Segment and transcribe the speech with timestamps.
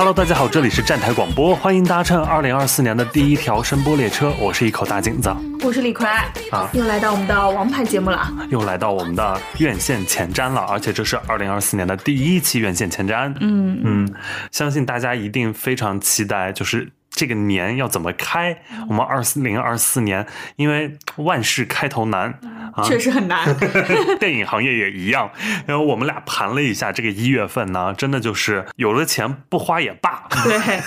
[0.00, 5.30] Hello，大家好，这里是站台广播，欢迎搭乘二零二四年的第一条声波列车，我是一口大井子，
[5.62, 6.08] 我是李逵。
[6.50, 13.78] 啊，又来到我们的王牌节目了，又来到我们的院线前瞻了，而且这是二零二四年的第一期院线前瞻，嗯。
[13.84, 14.14] 嗯，
[14.50, 16.90] 相信大家一定非常期待，就是。
[17.10, 18.62] 这个年要怎么开？
[18.88, 20.26] 我们二四零二四年，
[20.56, 22.32] 因为万事开头难，
[22.74, 23.54] 啊，确实很难。
[24.18, 25.30] 电影行业也一样。
[25.66, 30.26] 然后我们俩盘了一下，这个一月份呢，真的就是有了钱不花也罢。
[30.44, 30.80] 对，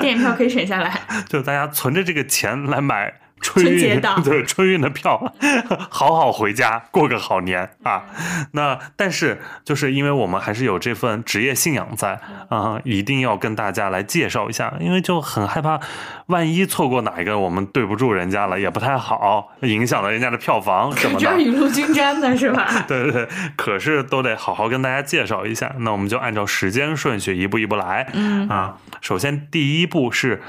[0.00, 1.00] 电影票可以省下来。
[1.28, 3.21] 就大家存着这个钱来买。
[3.42, 5.34] 春运 对春运的票，
[5.90, 8.04] 好好回家过个好年啊！
[8.52, 12.18] 那但是就是因为我们还是有这份职业信仰在
[12.48, 15.80] 啊，一定要跟大家来介绍一下，因为就很害怕，
[16.26, 21.26] 万一错过哪一个，我们对不住人家了也不太好，影响了人家的票房什么的。
[21.26, 22.84] 这雨露均沾的是吧？
[22.86, 25.74] 对对对，可是都得好好跟大家介绍一下。
[25.78, 28.08] 那我们就按照时间顺序一步一步来。
[28.12, 30.40] 嗯啊，首先第一步是。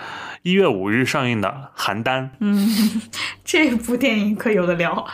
[0.43, 3.01] 一月五日上映的《邯郸》，嗯，
[3.45, 5.07] 这部电影可有的聊。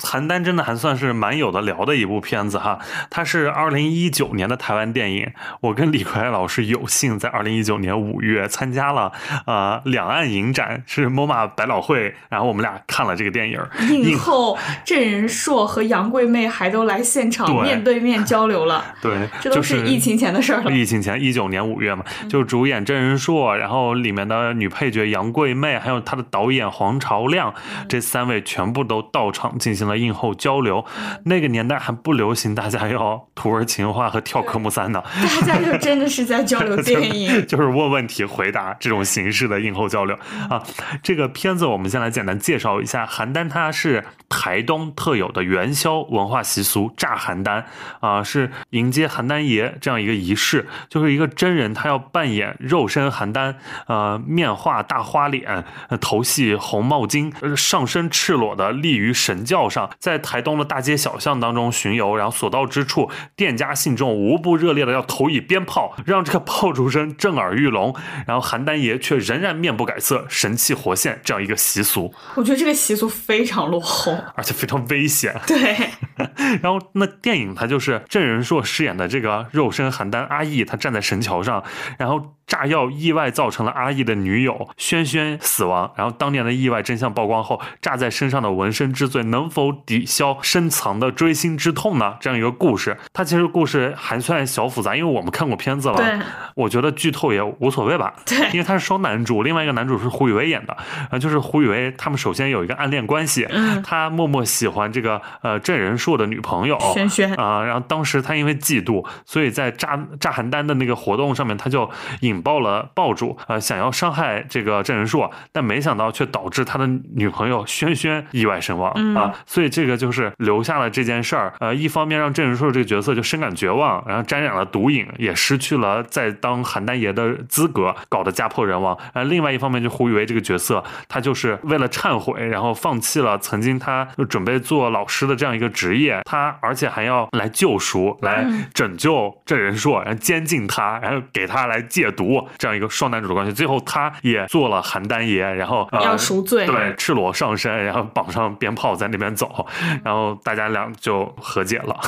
[0.00, 2.78] 邯郸真的还算是蛮有的聊的一部片子哈，
[3.10, 5.32] 它是二零一九年的台湾电影。
[5.62, 9.10] 我跟李逵老师有幸在二零一九年五月参加了
[9.44, 13.60] 呃两岸影展，是 MoMA 百老汇，然后我们俩看了这个电影。
[13.90, 18.84] 影后郑仁硕和杨贵妹还都来现场面对面交流了。
[19.02, 20.70] 对，这都是疫情前的事儿了。
[20.70, 24.27] 疫情前一九年五月嘛，就主演郑仁硕，然后里面。
[24.28, 27.54] 的女配角杨贵妹，还有她的导演黄朝亮，
[27.88, 30.84] 这三位全部都到场进行了映后交流。
[31.24, 35.02] 那个年代还不流行大家要土味情话和跳科目三呢，
[35.40, 40.16] 大家就真的是在交流电影， 就是问问题、回答这种形式的映后交流
[40.50, 40.62] 啊。
[41.02, 47.64] 这个片子我们先来简单介绍一下，邯郸它是台东特有的元宵文化习俗，炸邯郸
[48.00, 53.54] 啊，是迎接邯郸爷这样一个仪式，就是一个真人他要扮演肉身邯郸，
[53.86, 54.17] 呃。
[54.26, 55.64] 面画大花脸，
[56.00, 67.94] 头系红帽巾，上身赤裸的立于神轿上，在台东的大街小巷当中巡游，然后所到之处，店家信众无不热烈的要投以鞭炮，让这个炮竹声震耳欲聋。
[68.26, 72.12] 然后邯郸爷却仍然面不改色，神气活现，这样一个习俗。
[72.34, 75.34] 我觉得这个习俗非常落后，而且非常危险。
[75.46, 75.90] 对。
[76.62, 81.62] 然后那电影它就是郑仁硕饰演的这个肉身邯郸阿义，他站在神桥上，
[81.98, 82.34] 然后。
[82.48, 92.16] 炸药意外造成了阿义的女友轩轩死亡，然后当年的意外真相曝光后，炸在身上的纹身之罪能否抵消深藏的锥心之痛呢？
[92.20, 96.18] 这样一个故事，它其实故事还算小复杂，因为我们看过片子了，对，
[96.54, 100.74] 我觉得剧透也无所谓吧，对，因为他是双男主，另外一个男主是胡宇威演的，
[101.10, 106.78] 啊，就是胡宇威他们首先有一个暗恋关系，嗯，他默默喜欢这个呃郑仁硕的女朋友。
[106.94, 111.90] 轩轩啊，然后当时他因为嫉妒，所以在炸炸邯郸的那个活动上面，他就
[112.20, 112.28] 引。
[112.28, 116.86] 引爆了爆竹，呃，想要伤害这个郑仁硕，但没想到却导致他的
[117.16, 119.34] 女朋友轩轩意外身亡啊！
[119.44, 121.52] 所以这个就是留下了这件事儿。
[121.58, 128.96] 呃，一方面让郑仁硕这个角色就深感绝望，然后沾染了毒瘾，也失去了再当邯郸爷的资格，搞得家破人亡。
[129.14, 142.46] 呃，另外一方面就胡宇威这个角色，他就是为了忏悔，然后放弃了曾经他准备做老师的这样一个职业，他而且还要来救赎，来拯救郑仁硕，然后监禁他，然后给他来戒毒。
[142.58, 149.66] 这样一个双男主的关系，最后他也做了邯郸爷，然后要赎罪，对，赤裸上身，然后绑上鞭炮在那边走，
[150.04, 151.98] 然后大家俩就和解了。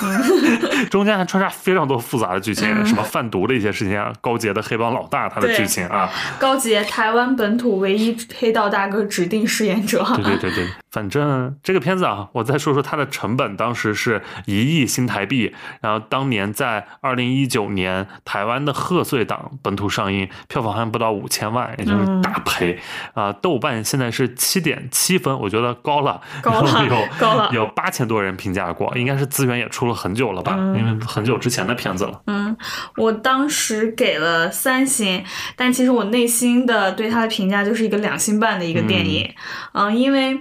[0.91, 10.04] 中间还穿插非常多复杂的剧情，什么贩毒的一些事情啊，高洁的黑帮老大他的剧情啊，高洁台湾本土唯一黑道大哥指定饰演者。
[10.16, 20.28] 对对对对，反正这个片子啊，我再说说它的成本，当时是一亿新台币，然后当年在二零一九年台湾的贺岁档本土上映。
[20.48, 22.78] 票房还不到五千万，也就是大赔
[23.14, 23.32] 啊！
[23.32, 30.54] 豆瓣现在是七点七分，我觉得高了，高了，有高了，有八千多人评价过，应该是资源也出了很久了吧？
[30.77, 32.21] 因为很久之前的片子了。
[32.27, 32.56] 嗯，
[32.97, 35.24] 我当时给了三星，
[35.56, 39.33] 但其实我内心的对它的评价就是一个两星半的一个电影。
[39.72, 40.39] 嗯，因为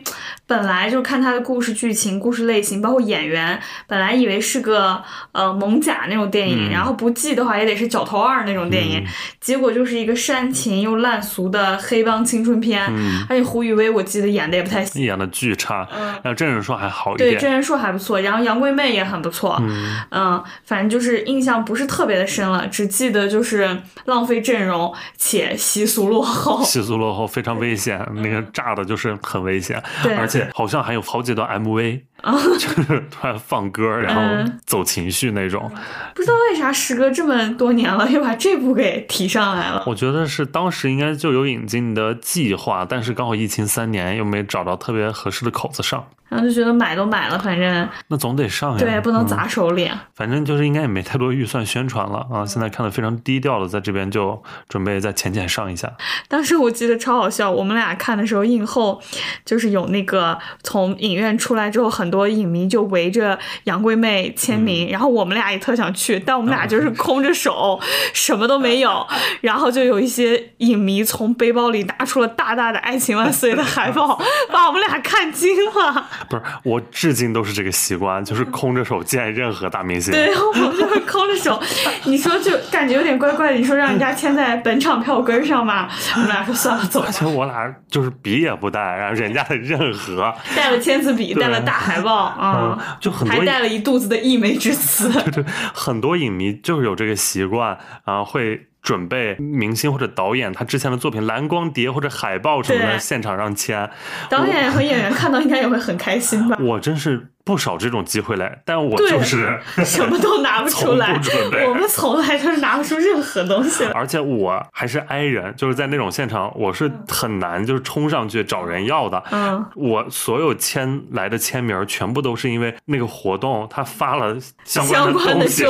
[0.49, 4.99] 本来就看他的故事剧情、故事类型，包括演员，本来以为是个
[5.31, 9.05] 呃猛甲那种电影，然后不记的话也得是角头二那种电影，
[9.39, 12.83] 结果就是一个煽情又烂俗的黑帮青春片，
[13.29, 15.87] 而且胡宇威我记得演的也不太行，演的巨差，
[16.23, 19.61] 然后郑人硕还好一点，对郑人硕还不错，然后杨贵妹也很不错，
[20.09, 32.01] 嗯，反正就是印象不是特别的深了，只记得就是浪费阵容且习俗落后，习俗落后非常危险，那个炸的就是很危险，对，而且好像还有好几段 MV。
[32.59, 35.71] 就是突然放歌，然后嗯走情绪那种。
[36.13, 39.83] 不知道为啥时隔这么多年了，又把这部给提上来了。
[39.85, 48.77] 我觉得是当时应该就有引进的计划，但是刚好疫情三年又没找到特别合适的口子上，然后就觉得买都买了，反正那总得上呀。
[48.77, 49.89] 对，不能嗯砸手里。
[50.13, 55.91] 反正就是应该也没太多预算宣传了啊，现在看的非常低调的，在这边就准备再浅浅上一下。
[56.27, 59.01] 当时我记得超好笑，我们俩看的时候，映后
[59.45, 67.79] 就是有那个从影院出来之后，很多影迷就围着杨贵妹签名，然后我们俩也特想去，但我们俩就是空着手，
[68.13, 69.05] 什么都没有。
[69.41, 74.19] 然后就有一些影迷从背包里拿出了大大的“爱情万岁”的海报，
[74.51, 76.07] 把我们俩看惊了。
[76.29, 80.13] 不是，我至今都是这个习惯，就是空着手见任何大明星。
[80.13, 81.61] 对，我们就是空着手。
[82.05, 85.89] 你说就感觉有点怪怪的，你说让人家签在本场票根上吧？
[86.15, 87.11] 我们俩说算了，走吧而。
[87.11, 95.09] 且我俩就是笔也不带，然后人家的任何，带了签字笔，带了大海报啊、嗯，就很多还带了一肚子的溢美之词。
[95.09, 103.89] 对对很多影迷就是有这个习惯啊，会准备明星或者导演他之前的作品蓝光碟或者海报什么的，现场让签。
[104.29, 106.57] 导演和演员看到应该也会很开心吧？
[106.61, 111.19] 我真是不少这种机会来，但我就是， 什么都拿不出来
[111.67, 113.91] 我们从来就是拿不出任何东西来。
[113.91, 119.23] 而且我还是 I 人，就是在那种现场，我是很难就是冲上去找人要的。
[119.31, 125.63] 嗯，我所有签来的签名全部都是因为那个活动他发了相相关的东西，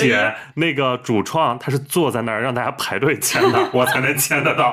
[0.00, 4.72] 且那个主创他是坐在那儿让大家排队签的， 我才能签得到，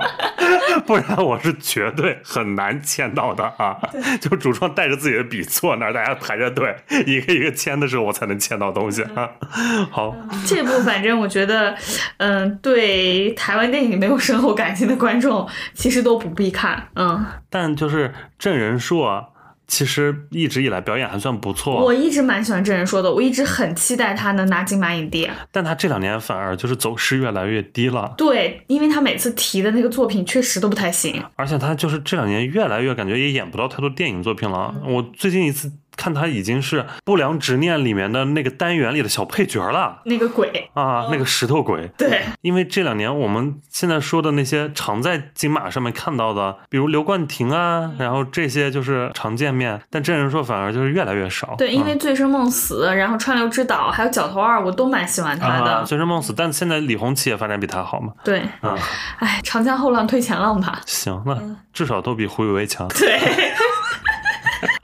[0.85, 3.75] 不然我是绝对很难签到的啊！
[4.21, 6.75] 就主创带着自己的笔坐那儿，大家排着队，
[7.05, 9.29] 一个一个签的时候，我才能签到东西啊。
[9.91, 10.15] 好，
[10.47, 11.75] 这部反正我觉得，
[12.17, 16.87] 嗯，对台湾电影没有深厚感情的观众，其实都不必看。
[16.95, 19.29] 嗯，但就是郑仁硕。
[19.65, 25.27] 其实一直以来表演还算不错，我一直蛮喜欢郑仁硕的，我一直很期待他能拿金马影帝。
[25.53, 28.13] 但他这两年反而就是走势越来越低了。
[28.17, 31.23] 对，因为他每次提的那个作品确实都不太行。
[31.37, 34.75] 而且他就是这两年越来越感觉也演不到太多电影作品了。
[34.83, 41.89] 嗯我最近一次看他已经是《不良执念》里面的那个单元里的小配角了那个鬼，啊，那个石头鬼。
[41.97, 51.55] 对，因为这两年我们现在说的那些常在金马上面看到的，比如刘冠廷啊，然后这些就是常见面，但真人说反而就是越来越少。
[51.57, 55.73] 对，因为嗯《醉生梦死》，然后《川流之岛》，还有《角头二》，我都蛮喜欢他的。
[55.73, 58.13] 啊，醉生梦死，但现在李红旗也发展比他好嘛。
[58.23, 58.77] 对，啊，
[59.19, 60.81] 哎，长江后浪推前浪吧。
[60.85, 61.37] 行，那
[61.71, 62.87] 至少都比胡宇威强。
[62.89, 63.19] 对，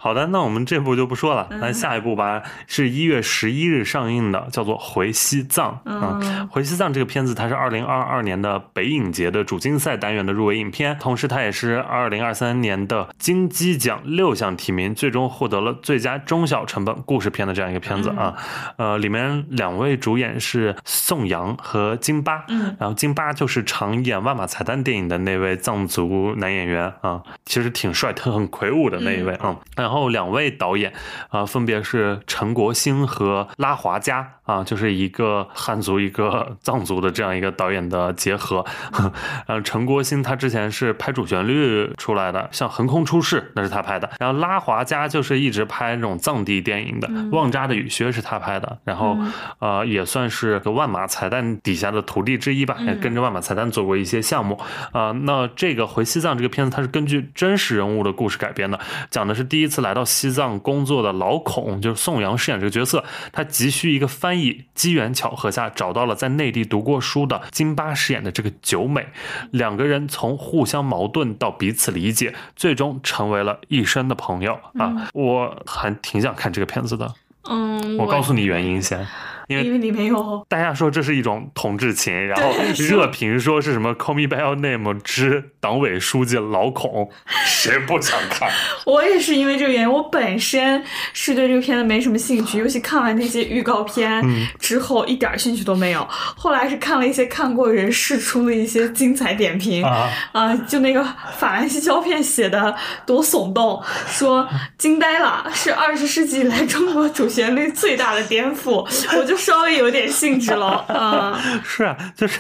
[0.02, 6.18] 好的，那我们这部就不说了，嗯来下一部吧，是一月十一日上映的，叫做《回西藏》啊。
[6.22, 18.34] 嗯回西藏》这个片子，它是二零二二年的北影节的主竞赛单元的入围影片，同时它也是二零二三年的金鸡奖六项提名，最终获得了最佳中小成本故事片的这样一个片子啊。
[18.78, 29.56] 呃，里面两位主演是宋阳和金巴，嗯，然后金巴就是常演万马才旦电影的那位藏族男演员啊，其实挺帅、挺很魁梧的那一位啊。
[29.90, 30.94] 然后两位导演
[31.30, 38.64] 啊，分别是陈国兴和拉华佳啊，就是一个汉族一个藏族的这样一个导演的结合。
[39.48, 49.18] 呃，陈国兴他之前是拍主旋律出来的，像《横空出世》那是他拍的，然后拉华佳就是一直拍那种藏地电影的，旺扎的雨靴》是他拍的，然后
[49.58, 54.60] 呃也算是个万马彩蛋底下的徒弟之一吧，也跟着万马彩蛋做过一些项目。
[54.92, 69.08] 啊、那这个回西藏这个片子，它是根据真实人物的故事改编的，讲的是第一次来到西藏工作的老孔，就是宋阳饰演这个角色，他急需一个翻译，机缘巧合下找到了在内地读过书的金巴饰演的这个九美，
[69.52, 75.10] 两个人从互相矛盾到彼此理解，最终成为了一生的朋友啊！
[75.14, 77.14] 我还挺想看这个片子的，
[77.50, 79.08] 嗯，我告诉你原因先。
[79.50, 80.46] 因为因为里面有。
[80.48, 87.10] 大家说这是一种统治情，然后热评说是什么《Call Me by Your Name》之党委书记老孔，
[87.46, 88.50] 谁不想看？
[88.86, 90.82] 我也是因为这个原因，我本身
[91.14, 94.48] 是对这个片子没什么兴趣，尤其看完那些预告片嗯。
[94.60, 96.06] 之后，一点兴趣都没有。
[96.10, 100.10] 后来是看了一些看过人试出的一些精彩点评啊。
[100.32, 101.04] 啊，就那个
[101.38, 102.76] 法兰西胶片写的
[103.06, 108.86] 多耸动，说惊呆了，是二十世纪以来中国主旋律最大的颠覆，
[109.18, 111.36] 我就稍微有点兴致了，嗯。
[111.64, 112.40] 是啊，就是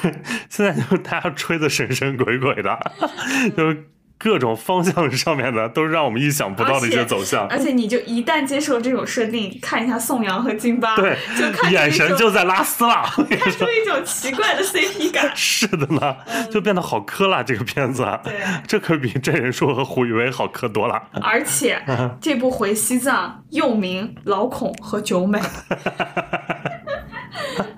[0.50, 2.78] 现在就是大家吹的神神鬼鬼的，
[3.56, 3.86] 就是
[4.18, 7.48] 各种方向上面的都是让我们意想不到的一些走向。
[7.48, 15.32] 而且你就一旦接受这种设定，看一下宋阳和金巴，对，就看眼神就在拉丝了，看出一种奇怪的 CP 感。
[15.34, 16.18] 是的呢，
[16.52, 17.42] 就变得好磕了。
[17.44, 18.34] 这个片子，对，
[18.68, 21.02] 这可比真人说和胡宇威好磕多了。
[21.22, 21.82] 而且
[22.20, 25.40] 这部回西藏又名老孔和九美。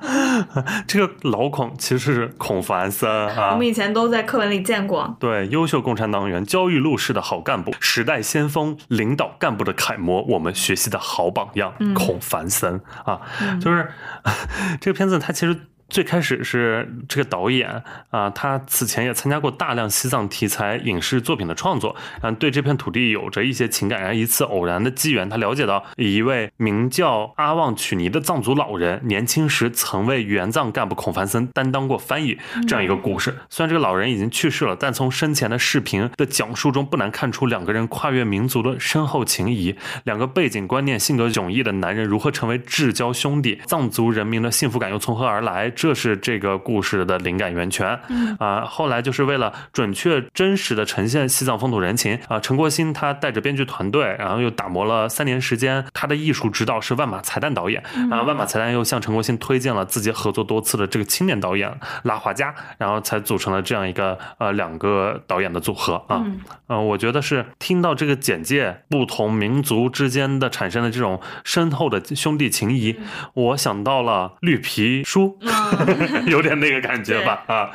[0.88, 5.16] 这个老孔其实是孔繁森啊，我们以前都在课文里见过。
[5.20, 13.22] 对，优秀共产党员、焦裕禄式的好干部、时代先锋、领导干部的楷模，我们学习的好榜样，孔繁森啊，
[13.60, 13.90] 就是
[14.80, 15.58] 这个片子，它其实。
[15.92, 24.00] 最开始是这个导演啊，他此前也参加过大量西藏题材影视作品的创作，嗯，对这片土地有着一些情感。
[24.00, 33.36] 然后一次偶然的机缘，他了解到一位名叫阿旺曲尼的藏族老人，年轻时曾为援藏干部孔繁森担当过翻译，这样一个故事。
[33.50, 39.76] 虽然这个老人已经去世了，但从生前的视频的讲述中，不难看出两个人跨越民族的深厚情谊。
[40.06, 43.60] 两个背景观念、性格迥异的男人如何成为至交兄弟？
[43.66, 45.70] 藏族人民的幸福感又从何而来？
[45.82, 48.00] 这是这个故事的灵感源泉，
[48.38, 66.24] 啊，后来就是为了准确真实的呈现西藏风土人情啊，陈国新他带着编剧团队，然后又打磨了三年时间，他的艺术指导是万马才旦导演，然后万马才旦又向陈国新推荐了自己合作多次的这个青年导演拉华加，然后才组成了这样一个呃两个导演的组合啊，
[66.70, 73.00] 嗯，我觉得是听到这个简介，不同民族之间的产生的这种深厚的兄弟情谊，
[73.34, 75.40] 我想到了绿皮书。
[76.28, 77.70] 有点那个感觉吧，啊，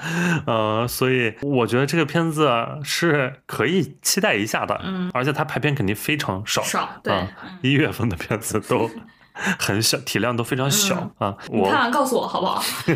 [0.46, 2.50] 呃，所以我觉得这个片子
[2.82, 7.26] 是可以期待一下的，嗯，而且它排片肯定非常少，少，对，
[7.62, 8.90] 一月份的片子都
[9.58, 11.36] 很小，体量都非常小啊。
[11.48, 12.62] 我看完告诉我好不好？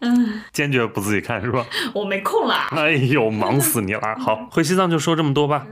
[0.00, 1.64] 嗯，坚决不自己看是吧？
[1.94, 2.54] 我没空了。
[2.72, 4.16] 哎呦，忙死你了。
[4.18, 5.66] 好，回西藏就说这么多吧。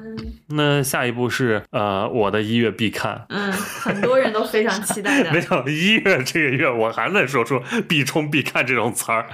[0.49, 3.27] 那下一步是呃，我的一月必看。
[3.29, 5.31] 嗯，很多人都非常期待的。
[5.35, 9.27] 没想到一月这个月我还能说出必冲必看这种词儿。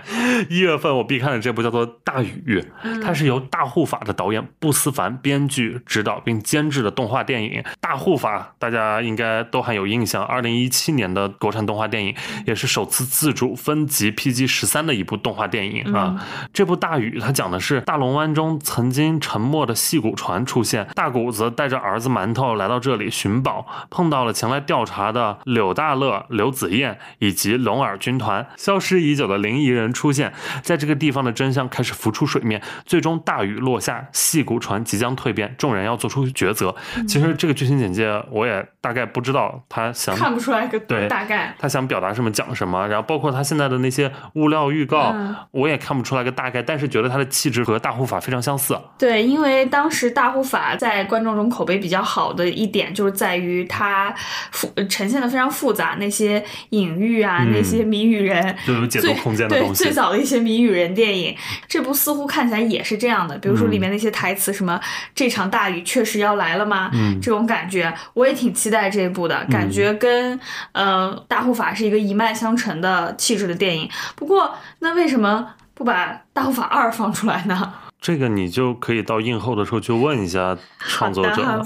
[0.48, 2.64] 一月份我必看的这部叫做《大雨》，
[3.02, 7.62] 它是由大护法的导演布思凡编剧、指导并监制的动画电影。
[7.80, 12.14] 大护法大家应该都还有印象，二零一七年的国产动画电影，
[12.46, 16.26] 也是首次自主分级 PG 十三的一部动画电影啊。
[16.52, 20.88] 这部《大雨》它讲的是大龙湾中曾经沉没的戏骨船出现。
[20.94, 28.46] 大谷子带着儿子馒头来到这里寻宝，碰到了前来调查的柳大乐、刘子燕以及龙耳军团。
[28.56, 30.32] 消失已久的灵异人出现
[30.62, 32.62] 在这个地方的真相开始浮出水面。
[32.86, 36.74] 最终大雨落下，戏骨船即将蜕变，众人要做出抉择。
[37.06, 45.14] 其实这个剧情简介我也大概不知道他想看不出来个对大概他想表达什么讲什么，然后包括他现在的那些物料预告，
[45.50, 48.78] 我也看不出来个大概，但是觉得他的气质和大护法非常相似。
[48.98, 50.93] 对，因为当时大护法在。
[50.94, 54.14] 在观众中口碑比较好的一点，就是在于它
[54.52, 59.82] 复呈现的非常复杂，那些隐喻啊，那些谜语人，就有解读空间的东西。
[59.82, 61.36] 对，最早的一些谜语人电影，
[61.66, 63.36] 这部似乎看起来也是这样的。
[63.38, 64.80] 比如说里面那些台词，什么
[65.16, 69.44] “这场大雨确实要来了吗？”这种感觉，我也挺期待这一部的。
[69.50, 70.38] 感觉跟
[70.70, 73.90] 呃大护法是一个一脉相承的气质的电影。
[74.14, 77.74] 不过，那为什么不把大护法二放出来呢？
[78.04, 81.62] 这个你就可以到映后的时候去问一下创作者啊，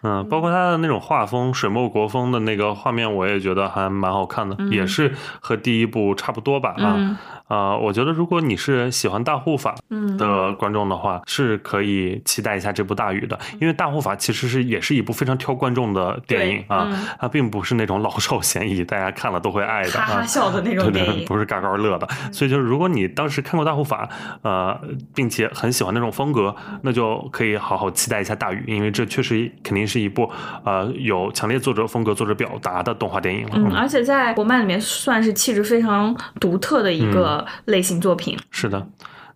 [0.00, 7.18] 嗯，包括他的那种画风，水墨国风的那个画面，我也觉得还蛮好看的，也是和第一部差不多吧啊。
[7.50, 9.74] 啊，我觉得如果你是喜欢大护法
[10.16, 16.88] 的观众的话，是可以期待一下这部大雨的，因为大护法其实是也是一部非常挑观众的电影啊，
[17.18, 22.06] 它并不是那种老少咸宜，大家看了都会爱的，哈哈笑的那种 电影，不是嘎嘎乐的。
[22.30, 24.08] 所以就是如果你当时看过大护法，
[24.42, 24.80] 呃，
[25.12, 30.30] 并且很喜欢那种风格，那就可以好好期待一下大雨，因为这确实肯定是一部
[30.64, 33.54] 呃有强烈作者风格、作者表达的动画电影了。
[33.56, 37.39] 嗯，而且在国漫里面算是气质非常独特的一个。
[37.64, 38.88] 类型作品是的，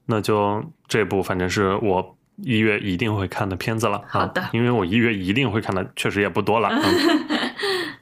[0.06, 4.02] 那就这部反正是我一月一定会看的片子了。
[4.08, 6.68] 好的，因为我一月一定会看的确实也不多了。
[6.70, 7.44] 嗯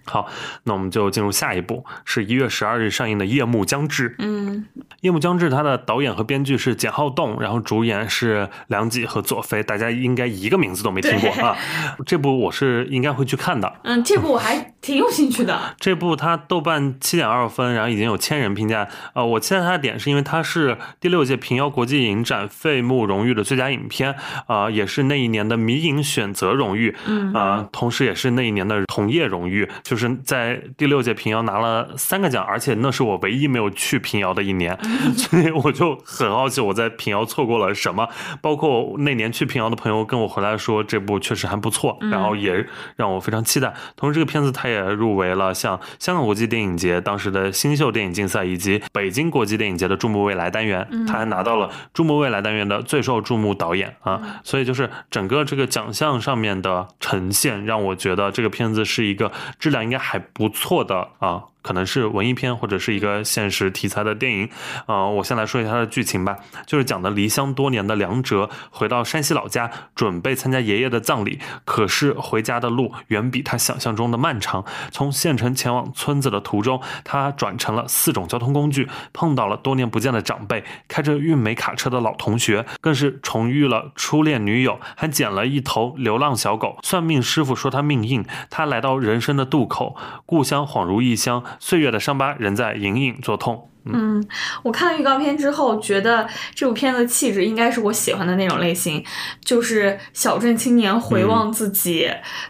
[0.04, 0.26] 好，
[0.64, 4.10] 那我们就进入下一部，是一月十二日上映的《夜幕将至》。
[4.18, 4.66] 嗯，
[5.00, 11.56] 《夜幕将至》它的导演和编剧是简浩栋，然后主演是梁冀和左飞，大家应该一个名字都没听过啊。
[12.04, 13.72] 这部我是应该会去看的。
[13.84, 14.71] 嗯，这部我还。
[14.82, 15.58] 挺有兴趣的。
[15.78, 18.88] 这部它豆瓣七点二分，然后已经有千人评价。
[19.14, 24.16] 呃，我期待它的点是因为它是第六届平遥国际影展费穆荣誉的最佳影片，
[24.48, 34.76] 啊、也是那一年的迷影选择荣誉，嗯啊、同时也是那一年的同业荣誉，就是在第六届平遥拿了三个奖，而且那是我唯一没有去平遥的一年，
[35.16, 38.08] 所以我就很好奇我在平遥错过了什么。
[38.40, 43.72] 包括那年去平遥的朋友跟我回来说这部确实还不错，然后也让我非常期待。
[43.94, 54.40] 同时，这个片子它也入围了像香港国际电影节当时的新秀电影竞赛以及北京国际电影节的注目未来单元，他还拿到了注目未来单元的最受注目导演啊。
[54.44, 61.44] 所以就是整个这个奖项上面的呈现，让我觉得这个片子是一个质量应该还不错的啊。
[61.62, 64.50] 可能是文艺片或者是一个现实题材的电影，
[64.86, 74.64] 呃，我先来说一下它的剧情吧，就是讲的离乡多年的梁哲回到山西老家，准备参加爷爷的葬礼，可是回家的路远比他想象中的漫长。
[74.90, 86.78] 从县城前往村子的途中，他转乘了四种交通工具，碰到了多年不见的长辈，开着运煤卡车的老同学，更是重遇了初恋女友，还捡了一头流浪小狗。
[86.82, 93.71] 算命师傅说他命硬，他来到人生的渡口，故乡恍如异乡，岁月的伤疤仍在隐隐作痛。
[93.84, 94.24] 嗯，
[94.62, 99.02] 我看了预告片之后，觉得这部片子气质应该是我喜欢的那种类型，
[99.44, 102.08] 就是小镇青年回望自己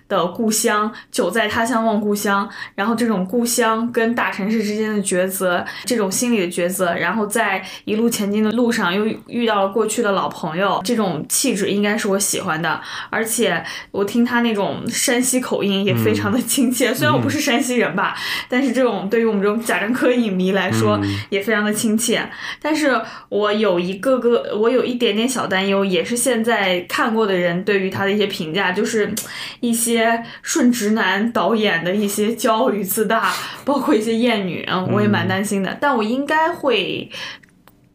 [0.08, 18.14] 的故乡，久在他乡望故乡，然后这种故乡跟大城市之间的抉择，这种心理的抉择，然后在一路前进的路上又遇到了过去的老朋友，这种气质应该是我喜欢的，而且我听他那种山西口音也非常的亲切，虽然我不是山西人吧，
[18.50, 21.00] 但是这种对于我们这种贾樟柯影迷来说。
[21.29, 22.29] 也非常的亲切，
[22.61, 29.12] 但是我有一个个，我有一点点小担忧，也是现在看过的人对于他的一些评价，就是
[29.61, 33.33] 一些顺直男导演的一些骄傲与自大，
[33.64, 37.11] 包括一些艳女，嗯，我也蛮担心的，但我应该会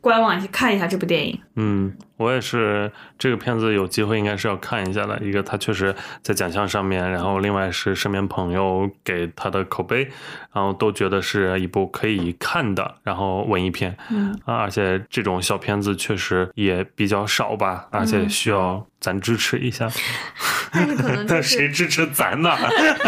[0.02, 1.40] 观望去看一下这部电影。
[1.56, 5.18] 嗯，我也是，这个片子有机会应该是要看一下的。
[5.22, 10.04] 一个，他确实在奖项上面，然后另外是身边朋友给他的口碑，
[10.52, 13.96] 然后都觉得是一部可以看的，然后文艺片。
[14.10, 19.88] 嗯啊，而且这种小片子确实也比较少吧，而且需要咱支持一下。
[20.72, 22.52] 但是可能 就谁，支持咱呢？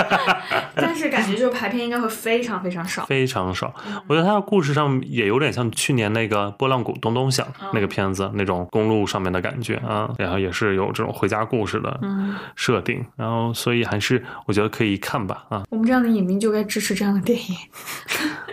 [0.76, 3.06] 但是感觉就是排片应该会非常非常少。
[3.06, 3.74] 非常少。
[4.08, 15.64] 我觉得他的故事上也有点像去年那个《波浪鼓咚咚响》那个片子那种公路上面的感觉啊，然后也是有这种回家故事的嗯，设定，然后所以还是我觉得可以看吧啊。
[15.70, 17.56] 我们这样的影迷就该支持这样的电影。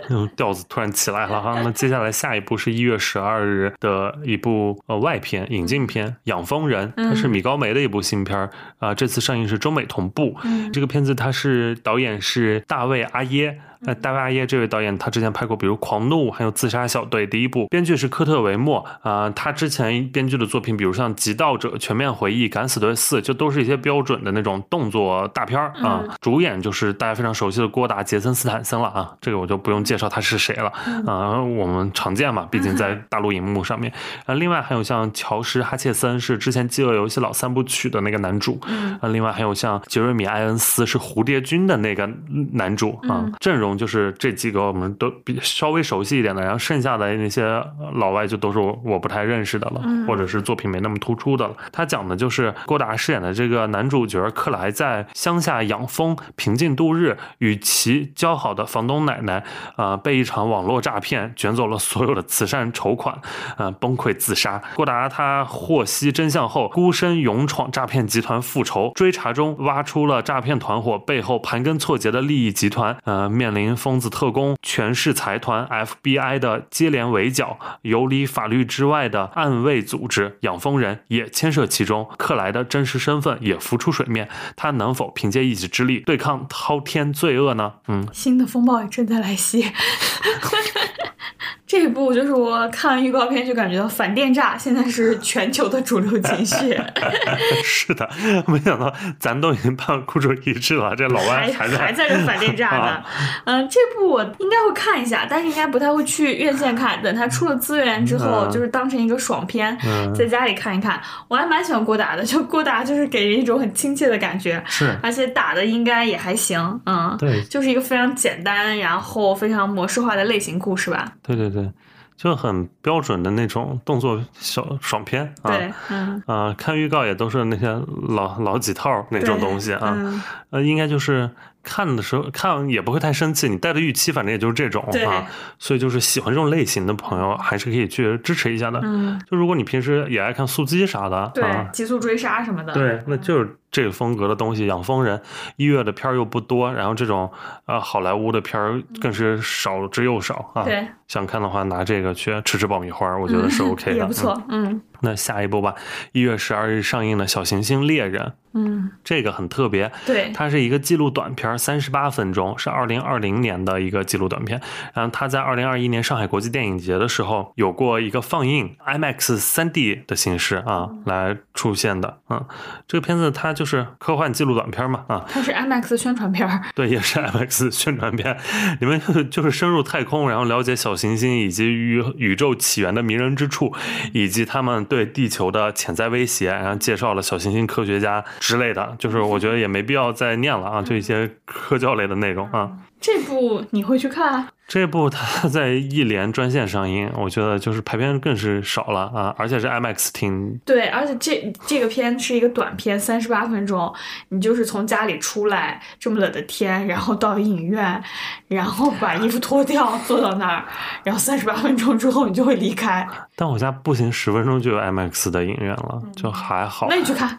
[0.08, 1.60] 嗯，调子突然起来了哈。
[1.62, 10.36] 那接下来下一部是一月十二日的一部呃外片引进片《养蜂人》，它是米高梅的一部新片儿啊、这次上映是中美同步。
[10.44, 13.60] 嗯这个片子它是导演是大卫阿耶。
[13.80, 26.02] 那大卫阿耶这位导演，他之前拍过比如《狂怒》还有《自杀小队》第一部，编剧是科特维莫啊、他之前编剧的作品，比如像《极道者》《全面回忆》《敢死队四》，就都是一些标准的那种动作大片儿啊。
[26.20, 30.72] 主演就是大家非常熟悉的郭达、杰森斯坦森了啊，这个我就不用介绍他是谁了
[31.06, 33.92] 啊，我们常见嘛，毕竟在大陆荧幕上面。
[34.24, 38.98] 啊，另外还有像乔什·哈切森是之前《饥饿游戏》老三部曲的那个男主，嗯。
[39.00, 42.08] 啊，另外还有像杰瑞米·埃恩斯是蝴蝶君的那个
[42.52, 51.54] 男主啊，阵容就是这几个我们都比稍微熟悉一点的，然后剩下的那些呃老外就都是我我不太认识的了，或者是作品没那么突出的了。
[51.72, 59.44] 他讲的就是郭达饰演的这个男主角克莱在乡下养蜂，平静度日，与其交好的房东奶奶
[59.76, 63.18] 啊、呃被一场网络诈骗卷走了所有的慈善筹款，
[63.56, 64.62] 呃，崩溃自杀。
[64.74, 82.08] 郭达他获悉真相后，孤身勇闯诈骗集团复仇，追查中挖出了诈骗团伙背后盘根错节的利益集团，呃，面林疯子特工、权势财团、FBI 的接连围剿，游离法律之外的暗卫组织养蜂人也牵涉其中。
[82.18, 87.72] 克莱的真实身份也浮出水面，他能否凭借一己之力对抗滔天罪恶呢？
[87.88, 89.72] 嗯，新的风暴也正在来袭。
[91.66, 96.78] 这一部就是我看完预告片就感觉到反电诈现在是 全球的主流情绪，
[97.64, 98.08] 是的，
[98.46, 103.04] 没想到咱都已经办孤注一掷了，这老外还在还在这反电诈呢啊。
[103.44, 111.00] 嗯，这部我应该会看一下，但是应该不太会去院线看，等它出了资源之后，嗯就是当成一个爽片，嗯在家里看一看。
[111.28, 121.12] 我还蛮喜欢郭达的，就郭达就是给人一种很亲切的感觉，是而且打的应该也还行，嗯，对就是一个非常简单，然后非常模式化的类型故事吧。
[121.26, 121.70] 对对对，
[122.16, 125.56] 就很标准的那种动作小爽片啊。
[125.56, 127.68] 对，嗯，啊、看预告也都是那些
[128.08, 131.30] 老老几套那种东西啊，嗯呃，应该就是
[131.62, 135.26] 看的时候看也不会太生气，你带的预期反正也就是这种啊，
[135.58, 138.80] 所以就是喜欢这种类型的朋友还是可以去支持一下的。
[138.84, 144.66] 嗯，就如果你平时也爱看速激啥的，对啊，，极速追杀什么的，对，那就是这个风格的东西。
[144.66, 145.20] 养蜂人
[145.56, 147.30] 一月的片儿又不多，然后这种
[147.66, 150.62] 呃好莱坞的片儿更是少之又少啊。
[150.62, 153.96] 对，想看的话，拿这个去吃吃爆米花，我觉得是 OK 的。
[153.96, 154.80] 也不错，嗯嗯。
[155.00, 155.74] 那下一部吧，
[156.12, 158.22] 一月十二日上映的《小行星猎人》，
[158.54, 164.58] 嗯，这个很特别，对，它是一个记录短片，三十八分钟，是二零二零年的一个记录短片。
[164.94, 172.20] 然后它在二零二一年上海国际电影节的时候有过一个放映，IMAX 三 D 的形式啊来出现的。
[172.30, 172.42] 嗯，
[172.88, 178.34] 这个片子它就是科幻记录短片嘛，啊，它是 IMAX 宣传片儿，对，也是 IMAX 宣传片，
[178.80, 183.72] 里面就就是深入太空，然后了解小行星以及宇宇宙起源的迷人之处，
[184.12, 192.70] 以及他们对地球的潜在威胁，然后介绍了小行星科学家之类的，就是我觉得也没必要再念了啊，就一些科教类的内容啊。
[193.00, 194.48] 这部你会去看？
[194.68, 203.94] 这部它 在一连专线上映，我觉得就是排片更是少了啊，而且是 IMAX 厅，对，而且这这个片是一个短片，三十八分钟，
[204.30, 208.02] 你就是从家里出来，这么冷的天，然后到影院，
[208.48, 210.64] 然后把衣服脱掉，坐到那儿，
[211.04, 213.06] 然后三十八分钟之后你就会离开。
[213.36, 216.88] 但我家步行十分钟就有 IMAX 的影院了，就还好。
[216.90, 217.38] 那你去看，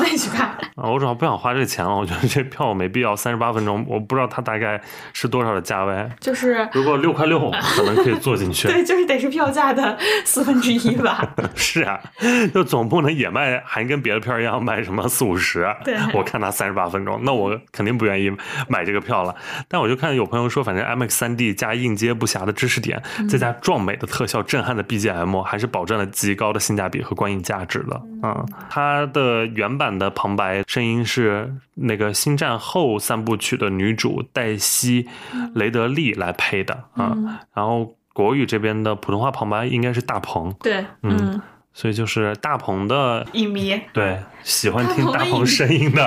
[0.00, 0.46] 那你去看。
[0.76, 3.16] 啊，我主要不想花这钱了，我觉得这票我没必要。
[3.16, 4.80] 三十八分钟，我不知道它大概
[5.12, 6.08] 是多少的价位。
[6.20, 8.68] 就是如果六块六， 可能可以坐进去。
[8.68, 11.34] 对，就是得是票价的四分之一吧。
[11.54, 12.00] 是啊，
[12.52, 15.68] 就总不能也卖，还跟别的片儿一样卖什么四五十。
[15.84, 18.30] 对我看它三十八分钟，那我肯定不愿意
[18.68, 19.34] 买这个票了。
[19.68, 28.00] 但我就看有朋友说，反正 IMAX 三 D 加应接不暇的知识点，再加壮美的特效、震撼的 BGM，还是保证了极高的性价比和观影价值的。
[28.22, 35.04] 嗯，它的原版的旁白声音是那个《星战后》三部曲的女主黛西·
[35.54, 41.40] 雷德利来配的啊、嗯然后国语这边的普通话旁白应该是大鹏，对，嗯，
[41.72, 46.02] 所以就是大鹏的影迷，对喜欢听大大鹏声音的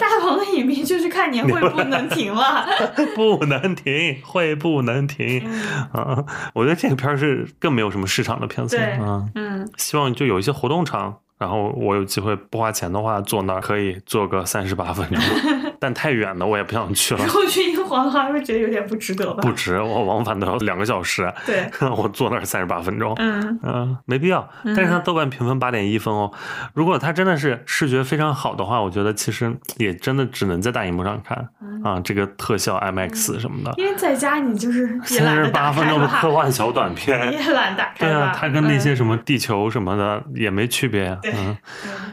[0.00, 2.66] 大鹏的影迷就是看年会不能停了。
[3.14, 5.48] 不能停，会不能停
[5.92, 6.24] 啊！
[6.54, 9.24] 我觉得这个片儿是更没有什么市场的片子对啊。
[9.36, 15.20] 嗯，希望就有一些活动场，然后我有机会不花钱的话，坐那儿可以坐个三十八分钟，
[15.82, 19.42] 但太远的我也不想去了如，果去英皇的话，会觉得有点不值得吧？
[19.42, 23.12] 不值，我往返都要两个小时，对， 我坐那儿三十八分钟。
[23.18, 24.48] 嗯，嗯，没必要。
[24.64, 26.30] 但是它豆瓣评分八点一分哦。
[26.72, 33.74] 如果它真的是视觉非常好的话，我觉得其实也真的只能在大荧幕上看嗯啊，这个特效 IMAX 什么的。
[33.76, 38.32] 因为在家你就是也三十八分钟的科，幻小短片， 你也懒得打开对啊，。
[38.38, 41.18] 它跟那些嗯什么地球什么的也没区别呀。
[41.24, 41.56] 嗯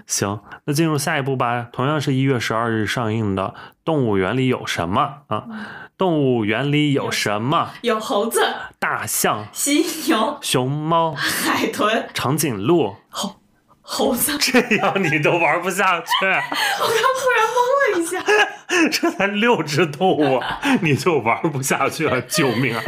[0.08, 1.68] 行，那进入下一步吧。
[1.72, 3.44] 同样是一月十二日上映的
[3.84, 5.02] 《动物园里有什么》
[5.36, 5.58] 啊，嗯
[5.98, 7.72] 《动物园里有什么》？
[7.82, 8.42] 有猴子、
[8.78, 13.36] 大象、犀牛、熊猫、海豚、长颈鹿，猴
[13.82, 16.06] 猴子，这样你都玩不下去。
[16.26, 18.24] 我刚突然懵了一下。
[18.92, 20.40] 这才六只动物，
[20.82, 22.84] 你就玩不下去了，救命啊！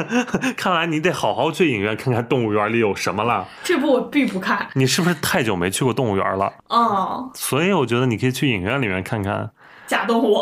[0.56, 3.46] 看来你得好好去影院看看动物园里有什么了。
[3.62, 4.66] 这部我必不看。
[4.72, 6.50] 你是不是太久没去过动物园了？
[6.68, 9.50] 哦，所以我觉得你可以去影院里面看看，
[9.88, 10.36] 假动物，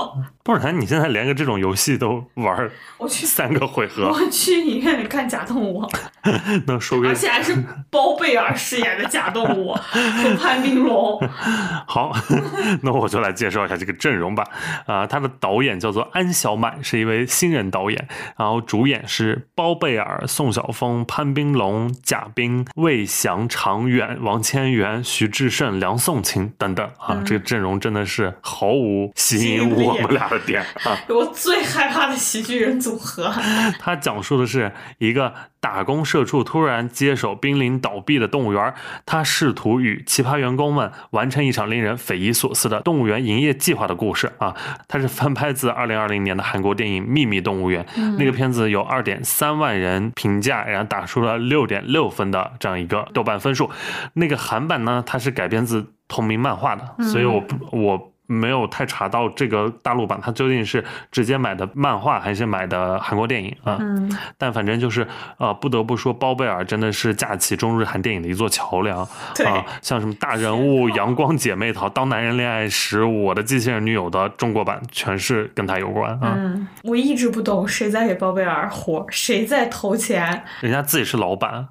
[0.47, 5.85] 不然你现在连个这种游戏都玩我去，三个回合，我去影院里看假动物，
[6.69, 7.53] 能说给而且还是
[7.91, 11.21] 包贝尔饰演的假动物和潘斌龙。
[11.89, 12.13] 好，
[12.83, 14.45] 那我就来介绍一下这个阵容吧。
[14.87, 30.99] 啊、他的导演叫做安小满，是一位新人导演，然后主演是包贝尔、宋晓峰、潘斌龙、贾冰、魏翔、常远、王千源、徐志胜、梁颂琴等等啊，嗯这个阵容真的是毫无吸引我们俩的点啊。
[31.09, 33.33] 我最害怕的喜剧人组合。
[33.81, 44.55] 它讲述的是一个打工社畜突然接手濒临倒闭的动物园，他试图与奇葩员工们完成一场令人匪夷所思的动物园营业计划的故事啊！
[44.87, 47.85] 它是翻拍自2020年的韩国电影《秘密动物园》，
[48.19, 53.71] 那个片子有2.3万人评价，然后打出了6.6分的这样一个豆瓣分数。
[54.13, 58.13] 那个韩版呢，它是改编自同名漫画的，所以我不我。
[58.27, 63.77] 没有太查到这个大陆版，它究竟是直接买的漫画还是买的韩国电影啊？
[63.81, 65.07] 嗯，但反正就是
[65.39, 76.35] 呃，不得不说，包贝尔真的是架起中日韩电影的一座桥梁对啊、像什么大人物、阳光姐妹淘、当男人恋爱时、我的机器人女友的中国版，全是跟他有关啊。
[76.37, 80.45] 嗯，我一直不懂谁在给包贝尔活，谁在投钱。
[80.61, 81.69] 人家自己是老板，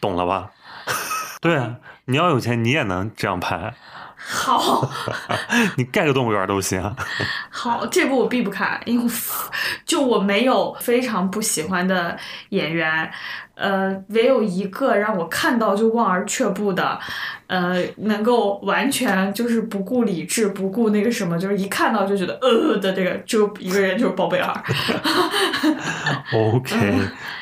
[0.00, 0.50] 懂了吧？
[1.40, 3.74] 对啊，你要有钱，你也能这样拍。
[4.28, 4.90] 好
[5.76, 6.82] 你盖个动物园都行。
[6.82, 6.94] 啊
[7.48, 9.10] 好，这部我避不开，因为我
[9.84, 12.16] 就我没有非常不喜欢的
[12.50, 13.10] 演员，
[13.54, 16.98] 呃，唯有一个让我看到就望而却步的，
[17.46, 24.52] 呃，能够完全就是不顾理智、不顾那个什么，就是一看到就觉得呃的这个，就一个人就是包贝尔。
[26.34, 26.76] OK，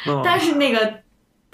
[0.07, 0.95] 嗯但是那个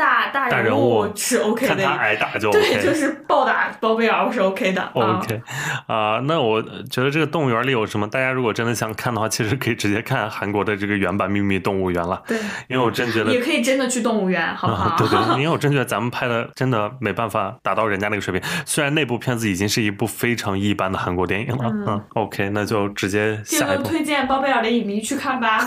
[0.01, 2.83] 大大人物是 OK 的，看他挨打就对，OK。
[2.83, 4.81] 就是暴打包贝尔我是 OK 的。
[4.81, 5.43] 啊 OK，
[5.87, 8.09] 啊、那我觉得这个动物园里有什么？
[8.09, 14.85] 大家如果真的想看的话，其实可以直接看韩国的这个原版《秘密动物园》了，对，因为我真觉得也可以真的去动物园，好不好？
[14.91, 18.43] 啊，对对，因为我 真觉得咱们拍的真的没办法达到人家那个水平。
[18.65, 23.83] 虽然那部片子已经是一部非常一般的韩国电影了，嗯 o k 那就直接这下一部。
[23.85, 25.67] 推荐包贝尔的影迷去看吧。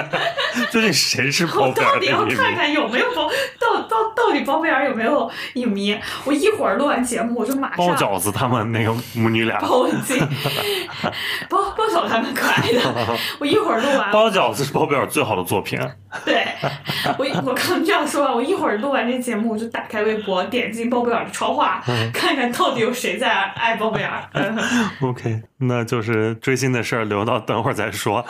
[0.70, 2.34] 究竟谁是 包贝尔的影迷？
[2.34, 3.30] 看看有没有包，
[3.62, 5.96] 到到到底包贝尔有没有影迷？
[6.24, 10.18] 我一会儿录完节目，我就马上包饺子他们那个母女俩，包文静，
[11.48, 12.80] 包包饺子还蛮可爱的。
[13.38, 15.78] 我一会儿录完，包饺子是包贝尔最好的作品。
[16.24, 16.46] 对
[17.16, 24.22] 我我刚这样说完，我一会儿录完这节目，我就打开微博，点进包贝尔的超话，嗯看看到底有谁在爱包贝尔。
[24.32, 24.58] 嗯
[25.00, 28.24] OK，那就是追星的事儿留到等会儿再说。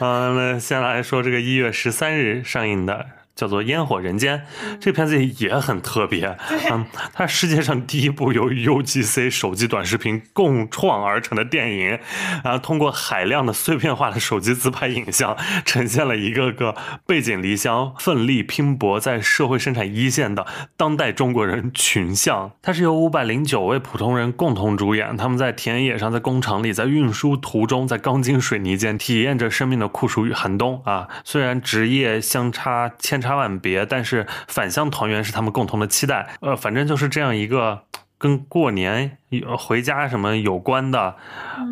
[0.00, 3.06] 嗯、 那先来说这个一月十三日上映的。
[3.40, 4.38] 叫做《烟火人间》，
[4.78, 6.36] 这片子也很特别。
[6.70, 11.98] 嗯，它是世界上第一部由 UGC 手机短视频共创而成的电影，
[12.44, 16.76] 然后通过海量的碎片化的手机自拍影像，呈现了一个个
[17.06, 22.50] 背井离乡、奋力拼搏在社会生产一线的当代中国人群像。
[22.60, 31.08] 它是由五百零九位普通人共同主演，他们在田野上、在工厂里、在运输途中、在钢筋水泥间，体验着生命的酷暑与寒冬啊！
[31.24, 36.36] 虽然职业相差千差万别，但是返乡团圆是他们共同的期待。
[36.40, 37.82] 呃，反正就是这样一个。
[38.22, 39.16] 跟过年
[39.58, 41.16] 回家什么有关的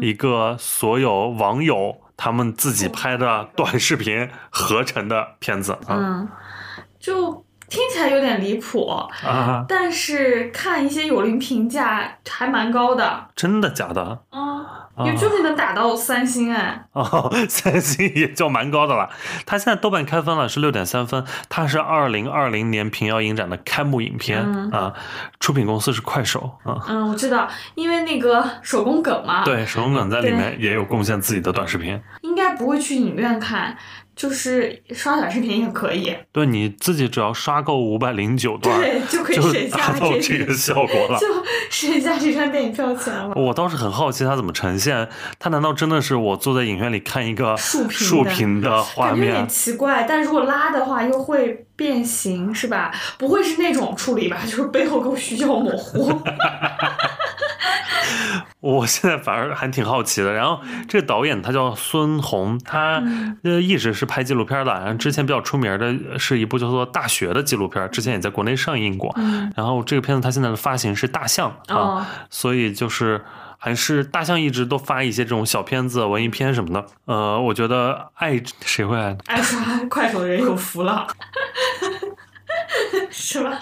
[0.01, 6.29] 一个所有网友他们自己拍的短视频合成的片子啊嗯，
[6.99, 9.65] 就听起来有点离谱，啊！
[9.69, 13.27] 但是看一些友邻评价还蛮高的。
[13.37, 14.21] 真的假的？
[14.33, 14.65] 嗯，
[14.97, 16.87] 啊也就是能打到三星哎。
[16.93, 19.09] 哦， 三星也就蛮高的了。
[19.47, 24.93] 它现在豆瓣开分了是六点三分，它是二零二零年平遥影展的开幕影片、嗯啊，
[25.39, 26.83] 出品公司是快手啊。
[26.89, 32.01] 嗯，我知道，因为那个手工梗嘛，，对，手工梗在里面也有贡献自己的短视频。
[32.23, 33.77] 应该不会去影院看，
[34.19, 41.17] 就是刷短视频也可以，对，你自己只要刷够五百零九段，对，就可以就省下达到这这个效果了。
[41.21, 41.27] 就
[41.71, 43.33] 省下这张电影票钱了。
[43.37, 49.49] 我倒是很好奇它怎么呈现，它难道真的是我坐在影院里看一个竖屏的的画面有点？
[49.49, 52.93] 奇怪，但如果拉的话又会变形，是吧？
[53.19, 54.39] 不会是那种处理吧？
[54.45, 56.13] 就是背后给我虚焦模糊。
[58.61, 60.33] 我现在反而还挺好奇的。
[60.33, 63.03] 然后这个导演他叫孙红，他
[63.45, 69.13] 呃一直是拍纪录片的，然后之前比较出名的是一部叫做《大学》的纪录片，之前也在国内上映过。
[69.17, 73.23] 嗯，然后这个片子他现在的发行是大象啊，哦，所以就是
[73.59, 76.87] 还是大象一直都发一些这种小片子、文艺片什么的。
[77.07, 79.19] 呃，我觉得爱谁会爱呢？
[79.27, 81.07] 爱刷快手的人有福了，
[83.11, 83.59] 是吧？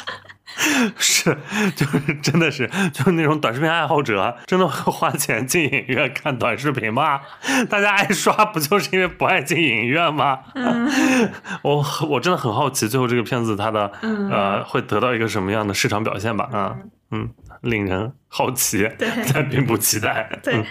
[0.96, 1.36] 是，
[1.76, 7.20] 就是真的是，就是那种短视频爱好者，真的会花钱进影院看短视频吗？
[7.68, 10.38] 大家爱刷不就是因为不爱进影院吗？
[11.62, 16.48] 我我真的很好奇，最后这个片子它的、嗯呃会得到一个什么样的市场表现吧？
[16.52, 16.76] 啊，
[17.10, 17.28] 嗯，
[17.60, 20.28] 令人好奇， 对但并不期待。
[20.42, 20.64] 对嗯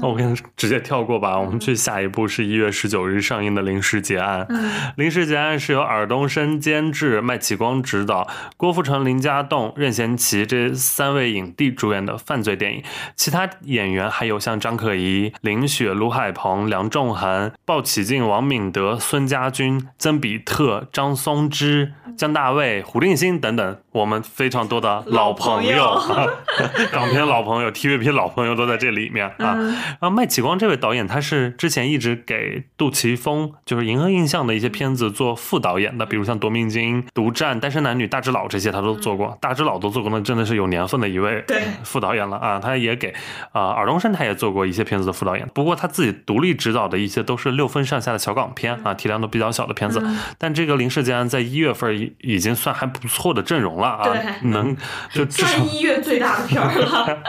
[0.00, 4.40] 那我跟直接跳过吧，我们去下一部是一月十九日上映的《临时结案》。
[4.48, 12.82] 嗯临时结案是由尔冬升监制、麦启光执导，郭富城、林家栋、任贤齐这三位影帝主演的犯罪电影。
[13.16, 26.30] 其他演员还有像张可颐、林雪、卢海鹏、梁仲恒、鲍起静、王敏德、孙家军、曾比特、张松之、姜大卫、胡定欣等等，我们非常多的老朋友，老
[26.92, 29.54] 港片老朋友、TVB 老朋友都在这里面啊。
[29.56, 39.36] 嗯然后麦启光这位导演，他是之前一直给杜琪峰，就是银河印象的一些片子做副导演的，比如像《夺命金》《独占》《单身男女》《大只佬》这些，他都做过。
[39.40, 42.58] 大只佬都做过，那真的是有年份的一位对副导演了啊。
[42.58, 43.14] 他也给
[43.52, 50.00] 啊、尔冬升他也做过一些片子的副导演，不过他自己独立执导的一些都是六分上下的小港片啊，体量都比较小的片子。
[50.02, 54.08] 嗯但这个林世杰在一月份已已经算还不错的阵容了啊，
[54.42, 54.76] 能
[55.12, 57.22] 就至少算一月最大的片儿了。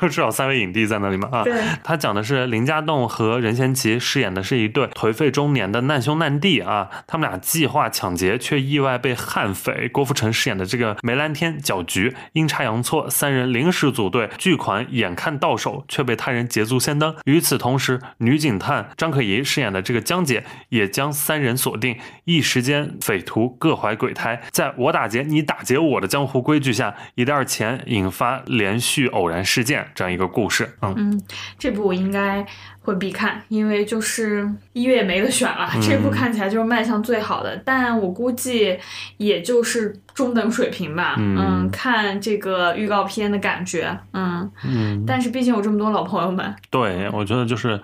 [0.08, 1.44] 至少三位影帝在那里嘛啊。
[1.44, 17.14] 对，他讲的是林家栋和任贤齐饰演的是一对颓废中年的难兄难弟啊，他们俩计划抢劫，却意外被悍匪郭富城饰演的这个梅兰天搅局，阴差阳错，三人临时组队，巨款眼看到手，却被他人捷足先登。
[17.24, 30.68] 与此同时，女警探张可颐饰演的这个江姐也将三人锁定，一时间匪徒各怀鬼胎，在我打劫你打劫我的江湖规矩下，一袋钱引发连续偶然事件这样一个故事。
[30.82, 31.22] 嗯，嗯，
[31.58, 32.46] 这部我应该
[32.82, 38.78] 会必看，因为就是一月也没得选了，这部看起来就是卖相最好的，但我估计
[39.16, 41.16] 也就是中等水平吧。
[41.18, 44.48] 嗯看这个预告片的感觉，嗯。
[44.64, 47.80] 嗯，但是毕竟有这么多老朋友们，对，我觉得就是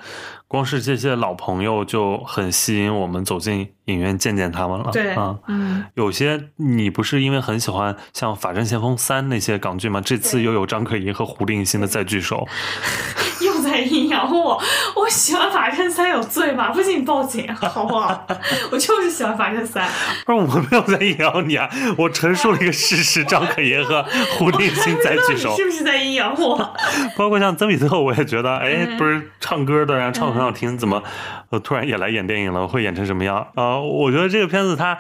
[0.49, 4.91] 光是这些老朋友就很吸引我们走进影院见见他们了。
[4.93, 5.39] 对，啊。
[5.47, 10.01] 嗯，有些你不是因为很喜欢像《法证先锋三》那些港剧吗？
[10.01, 12.49] 这次又有张可颐和胡定欣的再聚首，
[13.43, 14.61] 又 在阴阳我，
[14.97, 16.71] 我喜欢法证三有罪吗？
[16.73, 18.27] 不信你报警好不好？
[18.71, 19.89] 我就是喜欢法证三，
[20.25, 24.05] 不是我没有在阴阳你啊，我陈述了一个事实：张可颐和
[24.39, 26.57] 胡定欣再聚首你，是不是在阴阳我？
[27.17, 31.03] 包括像曾比特，我也觉得，哎，嗯不是唱歌的，然后唱的很好听，怎么
[31.51, 32.67] 呃突然也来演电影了？
[32.69, 33.47] 会演成什么样？
[33.57, 34.97] 呃，我觉得这个片子它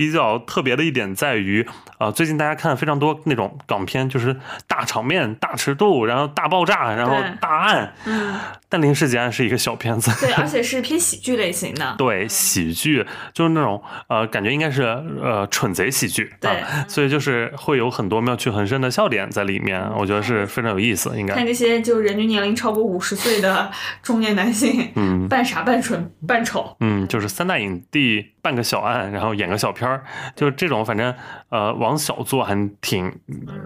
[0.00, 1.66] 比较特别的一点在于，
[1.98, 4.34] 啊，最近大家看非常多那种港片，就是
[4.66, 7.92] 大场面、大尺度，然后大爆炸，然后大案。
[8.06, 8.34] 嗯，
[8.70, 14.84] 但《临时结案》是一个小片子，对， 而且是偏喜剧类型的，对，喜剧就是那种呃，感觉应该是
[15.22, 23.70] 呃蠢贼喜剧，对啊，所以就是会有很多妙趣横生的笑点在里面，我觉得是非常有意思，应该看，这些就人均年龄超过五十岁的
[24.02, 25.28] 中年男性，嗯。
[25.28, 30.02] 扮傻扮蠢扮丑，嗯，就是三大影帝办个小案，然后演个小片儿，
[30.34, 31.14] 就是这种，反正
[31.48, 33.12] 呃往小做还挺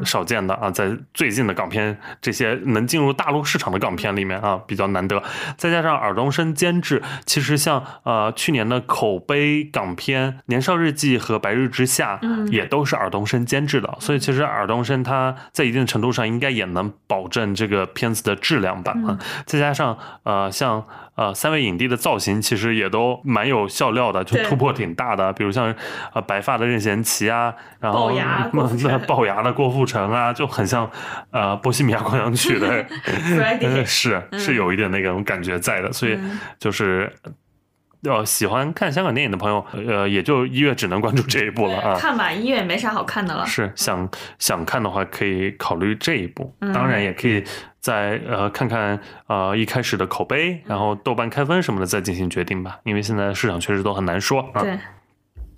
[0.05, 5.23] 少见的啊，在最近的港片这些能进入大陆市场的港片里面啊，比较难得。
[5.57, 19.19] 再加上尔冬升监制，其实像呃去年的口碑港片《年少日记》和《白日之下》，嗯也都是尔冬升监制的，所以其实尔冬升他在一定程度上应该也能保证这个片子的质量吧啊。
[19.47, 25.75] 再加上呃像呃三位影帝的造型其实也都蛮有笑料的，就突破挺大的，比如像
[26.13, 30.91] 呃白发的任贤齐啊，然后龅牙的郭富城啊，就很像
[31.31, 33.85] 呃《波西米亚狂想曲 》的。
[33.87, 37.13] 是是有一点那种感觉在的，所以嗯就是。
[38.05, 41.97] 呃，喜欢看香港电影的朋友，呃，也就一月只能关注这一部了啊。
[41.99, 46.55] 看吧，一月没啥好看的了，是想想看的话，可以考虑这一部。
[46.61, 47.43] 嗯当然，也可以
[47.81, 52.79] 再呃看看呃一开始的口碑，然后豆瓣开分什么的再进行决定吧。
[52.85, 54.61] 因为现在市场确实都很难说啊。
[54.61, 54.79] 对，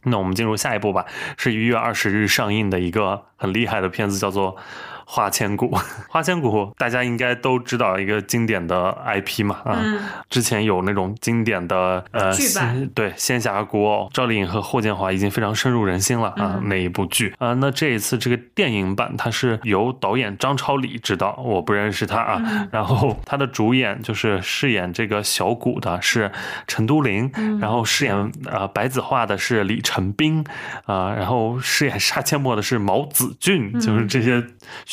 [0.04, 1.04] 那我们进入下一部吧，
[1.36, 4.54] 是一月二十日上映的一个很厉害的片子，叫做
[5.08, 5.70] 《花千骨》。
[6.10, 10.00] 花千骨大家应该都知道一个经典的 IP 嘛啊，嗯。
[10.28, 12.76] 之前有那种经典的呃剧版。
[12.76, 16.68] 仙对仙侠国偶，赵丽颖和霍建华已经非常深入人心了啊、嗯。
[16.68, 17.32] 那一部剧。
[17.38, 22.68] 啊、那这一次这个电影版它是由导演张超礼执导，我不认识他啊，嗯。
[22.72, 26.30] 然后他的主演就是饰演这个小骨的是
[26.66, 27.60] 陈都灵，嗯。
[27.60, 30.44] 然后饰演呃白子画的是李成斌
[30.86, 33.80] 啊、然后饰演杀阡陌的是毛子俊，嗯。
[33.80, 34.42] 就是这些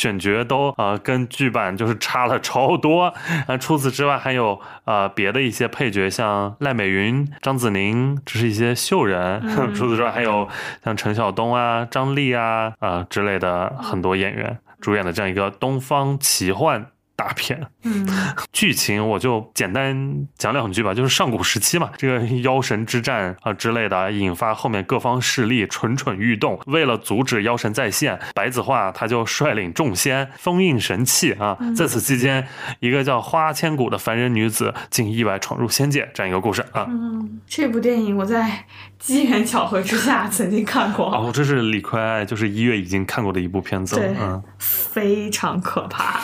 [0.03, 3.13] 选角都呃跟剧版就是差了超多。
[3.47, 9.41] 啊，除此之外还有呃别的一些配角，像赖美云、张子宁，这是一些秀人。
[9.45, 10.47] 嗯 除此之外还有
[10.83, 16.87] 像陈晓东啊、张丽啊啊、之类的很多演员主演的这样一个东方奇幻。
[17.15, 18.07] 大片嗯
[18.51, 26.59] 剧情我就简单讲两句吧，就是上古时期嘛，这个妖神之战啊之类的，引发后面各方势力蠢蠢欲动。
[26.65, 31.57] 为了阻止妖神再现，白子画他就率领众仙封印神器啊。
[31.75, 32.47] 在此期间，
[32.79, 36.85] 一个叫花千骨的凡人女子竟意外闯入仙界，这样一个故事啊。
[36.89, 38.65] 嗯，这部电影我在
[38.97, 46.21] 机缘巧合之下曾经看过，哦，这是李逵，就是一月已经看过的一部片子了对，嗯，非常可怕。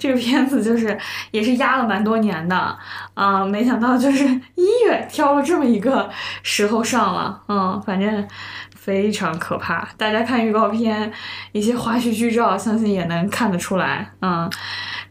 [0.00, 0.98] 这个片子就是
[1.30, 2.76] 也是压了蛮多年的，
[3.12, 6.08] 啊、没想到就是一月挑了这么一个
[6.42, 8.26] 时候上了，嗯，反正
[8.74, 9.86] 非常可怕。
[9.98, 11.12] 大家看预告片、
[11.52, 14.50] 一些花絮剧照，相信也能看得出来，嗯，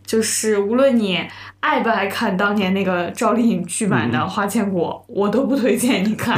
[0.04, 1.24] 就是无论你
[1.60, 6.36] 爱不爱看当年那个赵丽颖剧版的《花千骨》，我都不推荐你看。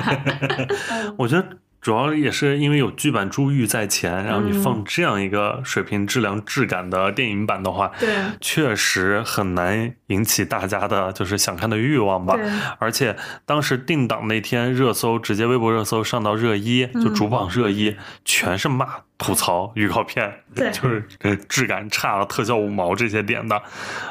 [1.17, 1.47] 我觉得
[1.81, 4.61] 主要也是因为有剧版珠玉在前，然后你嗯。
[4.61, 8.07] 放这样一个水平、质量、质感的电影版的话，对，
[8.39, 12.35] 确实很难引起大家的就是想看的欲望吧。
[12.35, 12.45] 对
[12.77, 17.95] 而且当时定档那天热搜，直接微博热搜上到热一，就主榜热一，
[18.25, 23.61] 全是骂吐槽预告片，对 就是呃质感差了，特效五毛这些点的。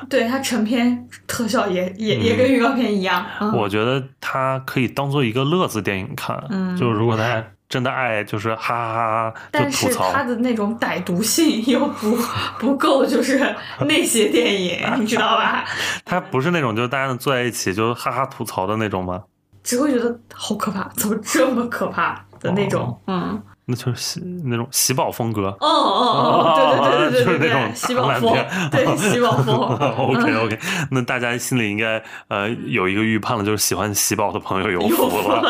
[0.08, 3.24] 对它成片特效也也也跟预告片一样。
[3.40, 10.12] 嗯我觉得它可以当做一个乐子电影看，嗯就如果大家真的爱，就是哈哈哈哈就但是吐槽。
[10.12, 12.16] 它的那种歹毒性又不
[12.58, 13.54] 不够，就是
[13.86, 15.64] 那些电影， 你知道吧？
[16.04, 19.22] 它不是那种就是大家坐在一起就哈哈吐槽的那种吗？
[19.62, 22.98] 只会觉得好可怕，怎么这么可怕的那种？
[23.06, 25.48] 嗯，那就是喜那种喜宝风格。
[25.60, 29.54] 哦哦哦，对对对对对对 就是那种，喜宝风对喜宝风。
[29.54, 30.58] OK OK，
[30.90, 35.42] 那大家心里应该呃有一个预判了，就是喜欢喜宝的朋友有有福了。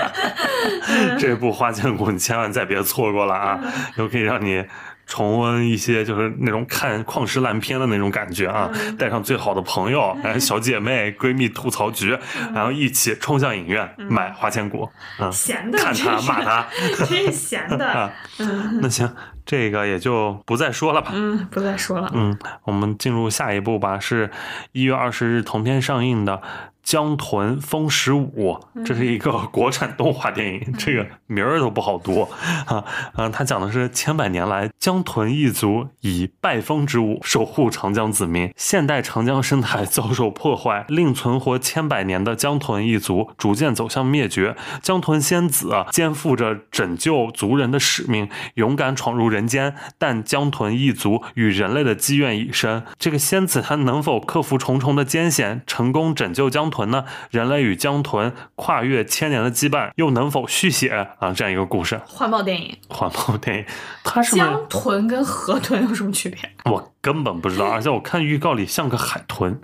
[1.18, 4.64] 这部《花千骨》你千万再别错过了啊，嗯又可以让你。
[5.10, 8.96] 重温一些就是那种看旷世烂片的那种感觉啊，嗯。
[8.96, 12.52] 带上最好的朋友，然后小姐妹、闺蜜吐槽局，嗯。
[12.54, 14.84] 然后一起冲向影院买《花千骨》，
[15.18, 16.66] 嗯，闲的，看他骂他，
[17.04, 18.12] 真是闲的。
[18.80, 19.12] 那行，
[19.50, 21.10] 这个也就不再说了吧。
[21.12, 22.08] 嗯，不再说了。
[22.14, 24.30] 嗯，我们进入下一步吧，是
[24.70, 26.36] 一月二十日同天上映的
[26.84, 32.28] 《江豚风十五》，这是一个国产动画电影，这个名儿都不好读
[32.66, 32.84] 啊
[33.14, 33.28] 啊！
[33.28, 44.56] 它讲的是千百年来江豚一族以拜风之舞守护长江子民，现代长江生态遭受破坏，令存活千百年的江豚一族逐渐走向灭绝。
[44.82, 52.84] 江豚仙子啊肩负着拯救族人的使命，勇敢闯入人间，但江豚一族与人类的积怨已深。
[52.98, 57.04] 这个仙子她能否克服重重的艰险，成功拯救江豚呢？
[57.30, 60.88] 人类与江豚跨越千年的羁绊，又能否续写
[61.18, 61.32] 啊？
[61.32, 63.64] 这样一个故事，环保电影，环保电影，
[64.04, 64.36] 它是？
[64.36, 66.38] 江豚跟河豚有什么区别？
[66.70, 69.60] 我根本不知道，而且我看预告里像个海豚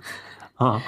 [0.55, 0.81] 啊，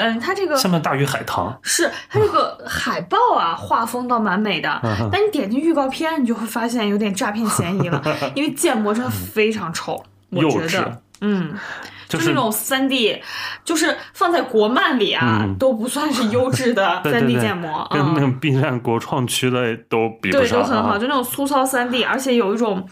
[0.00, 1.56] 嗯，它这个下面大鱼海棠。
[1.62, 4.80] 是它这个 海报啊，画风倒蛮美的，
[5.12, 8.02] 但你点进预告片，你就会发现有点诈骗嫌疑了，
[8.34, 11.54] 因为建模真的非常丑，我觉得，嗯。
[12.08, 13.22] 就是那种三 D，
[13.64, 20.98] 就是放在国漫里啊，嗯都不算是优质的 三 D 对建模，跟那嗯，个 B 站国创区的都比不上对，都很好，啊。
[20.98, 22.84] 就那种粗糙三 D，而且有一种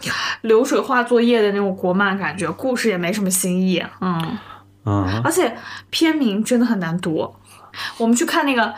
[0.43, 4.37] 流水画作业的那种国漫感觉，故事也没什么新意，嗯，
[4.85, 5.57] 嗯，而且
[5.89, 7.35] 片名真的很难读。
[7.97, 8.73] 我们去看那个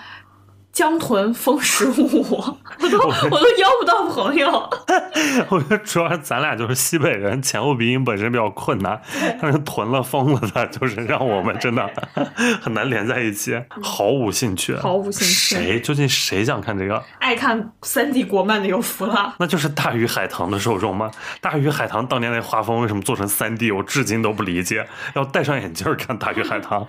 [0.71, 4.69] 江豚风十五，我都我都邀不到朋友。
[5.49, 8.99] 我觉得主要是咱俩就是西北人，前后鼻音本身比较困难，
[9.41, 11.89] 但是囤了疯了的，就是让我们真的
[12.61, 17.03] 很难连在一起，毫无兴趣，毫无兴趣谁究竟谁想看这个？
[17.19, 19.35] 爱看三 D 国漫的有福了。
[19.39, 21.11] 那就是大鱼海棠的受众吗？
[21.41, 23.71] 大鱼海棠当年那画风为什么做成三 D？
[23.71, 24.87] 我至今都不理解。
[25.15, 26.87] 要戴上眼镜看大鱼海棠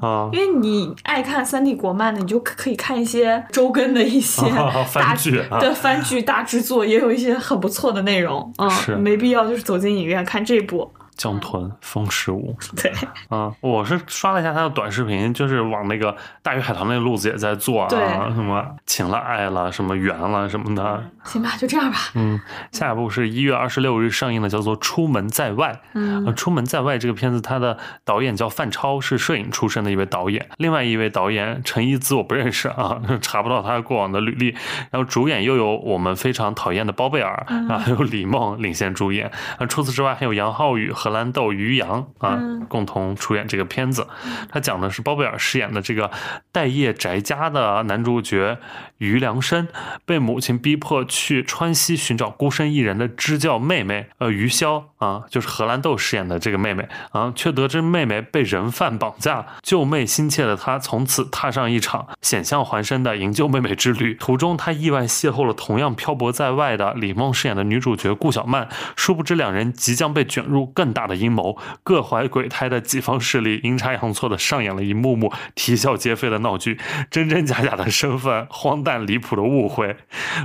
[0.00, 4.42] 啊，因为你爱看三 D 国漫的，你就可可以看一些周更的一些
[4.88, 8.52] 番大剧的番剧大制作，也有一些很不错的内容。
[8.70, 10.92] 是嗯，没必要就是走进影院看这部。
[11.18, 12.90] 江豚风十五对，
[13.28, 21.02] 啊，我是刷了一下他的短视频，就是往那个大鱼海棠那个路子也在做啊，什么情了爱了，什么缘了什么的。
[21.24, 21.98] 行吧，就这样吧。
[22.14, 22.40] 嗯，
[22.70, 25.72] 下一部是一月二十六日上映的，叫做《出门在外》。
[25.94, 30.48] 嗯呃，《出门在外》这个片子，它的导演叫范超，是摄影出身的一位导演。
[30.56, 34.50] 另外一位导演陈一姿我不认识啊， 查不到他过往的履历。
[34.90, 39.30] 然后主演又有我们非常讨厌的包贝尔，然后还有李梦领衔主演。
[39.58, 44.06] 啊，除此之外还有杨浩宇、荷兰豆、于洋啊，嗯共同出演这个片子。
[44.50, 46.10] 他讲的是包贝尔饰演的这个
[46.52, 48.58] 待业宅家的男主角
[48.98, 49.68] 于良申，
[50.04, 64.12] 被母亲逼迫去川西寻找孤身一人的支教妹妹，呃，于潇啊，就是荷兰豆饰演的这个妹妹啊，却得知妹妹被人贩绑架，救妹心切的他从此踏上一场险象环生的营救妹妹之旅。
[64.14, 76.78] 途中，他意外邂逅了同样漂泊在外的李梦饰演的女主角顾小曼，殊不知两人即将被卷入更大的阴谋，各怀鬼胎的己方势力阴差阳错的上演了一幕幕啼笑皆非的闹剧，
[77.10, 79.96] 真真假假的身份，荒诞离谱的误会，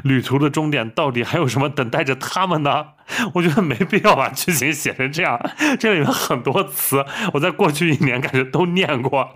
[0.03, 2.85] 旅途的终点到底还有什么等待着他们呢？
[3.35, 5.37] 我觉得没必要把剧情写成这样。
[5.77, 9.29] 这里面很多词，我在过去一年感觉都念过，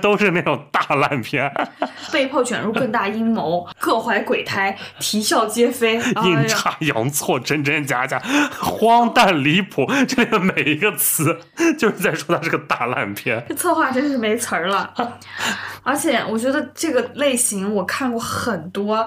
[0.00, 1.52] 都是那种大烂片，
[2.12, 5.96] 被迫卷入更大阴谋，各怀鬼胎，啼笑皆非。
[5.96, 8.22] 阴差阳错，真真假假，
[8.60, 9.84] 荒诞离谱。
[10.06, 11.38] 这里面每一个词
[11.78, 13.44] 就是在说它是个大烂片。
[13.48, 14.92] 这策划真是没词儿了。
[15.84, 19.06] 而且我觉得这个类型我看过很多，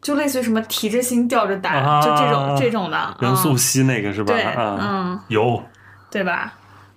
[0.00, 3.16] 就类似于什么提着心吊着胆，啊就这种这种的。
[3.20, 4.32] 任素嗯、汐那个是吧？
[4.32, 5.62] 对啊，嗯有。
[6.10, 6.52] 对吧？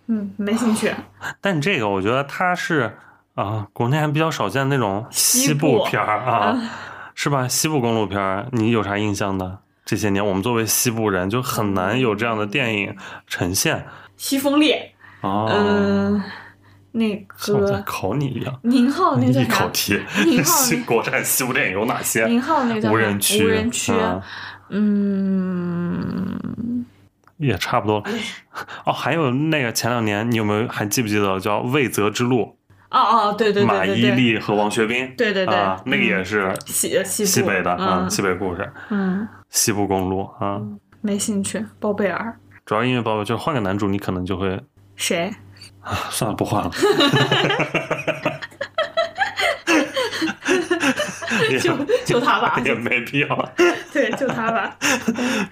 [0.08, 0.94] 嗯，没兴趣。
[1.42, 2.96] 但这个我觉得它是
[3.34, 6.56] 啊，国内还比较少见那种西部片儿啊，
[7.16, 7.48] 是吧？
[7.48, 9.58] 西部公路片儿，你有啥印象的？
[9.86, 12.96] 这些年我们作为西部人，就很难有这样的电影
[13.28, 13.86] 呈现。
[14.18, 16.22] 西风烈，哦，嗯，
[16.92, 19.46] 那个考你一样，宁浩那个一？
[19.46, 20.44] 考题宁。
[20.44, 22.26] 浩 西国产西部电影有哪些？
[22.26, 23.92] 宁浩那个无人区，无人区。
[23.94, 24.22] 啊
[24.70, 26.40] 嗯，
[27.38, 28.04] 也差不多。
[28.86, 32.58] 哦，还有那个前两年，你有没有还记不记得叫《魏泽之路
[32.90, 33.62] 哦哦，对对》？
[33.66, 35.14] 马伊对对对，琍和王学兵。
[35.16, 40.62] 对对对啊，那个也嗯是西西西北的啊，嗯西北故事，嗯，西部公路啊。
[41.02, 41.66] 没兴趣。
[41.80, 44.62] 包贝尔主要因为包括就是换个男主，你可能就会
[44.96, 45.34] 谁？
[45.82, 46.72] 啊算了，不换了。
[51.50, 51.74] 也 就
[52.06, 53.54] 就他吧，也没必要，
[53.92, 54.76] 对，就他吧。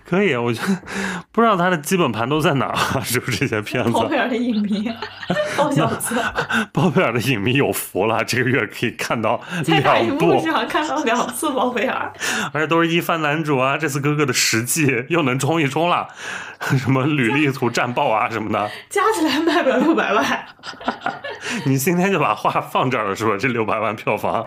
[0.06, 0.78] 可以，我觉得
[1.32, 3.02] 不知道他的基本盘都在哪儿啊？
[3.04, 3.92] 是不是这些片子？
[3.92, 4.90] 包贝尔的影迷，
[5.58, 6.16] 包小子，
[6.72, 12.12] 包贝尔的影迷有福了，这个月可以看到两部，上看到两次包贝尔，
[12.52, 13.78] 而且都是一番男主啊。
[13.78, 16.08] 这次哥哥的实际又能冲一冲了，
[16.78, 18.70] 什么履历图、战报啊什么的。
[18.90, 20.46] 加起来卖不了六百万。
[21.66, 23.36] 你今天就把话放这儿了，是吧？
[23.40, 24.46] 这六百万票房，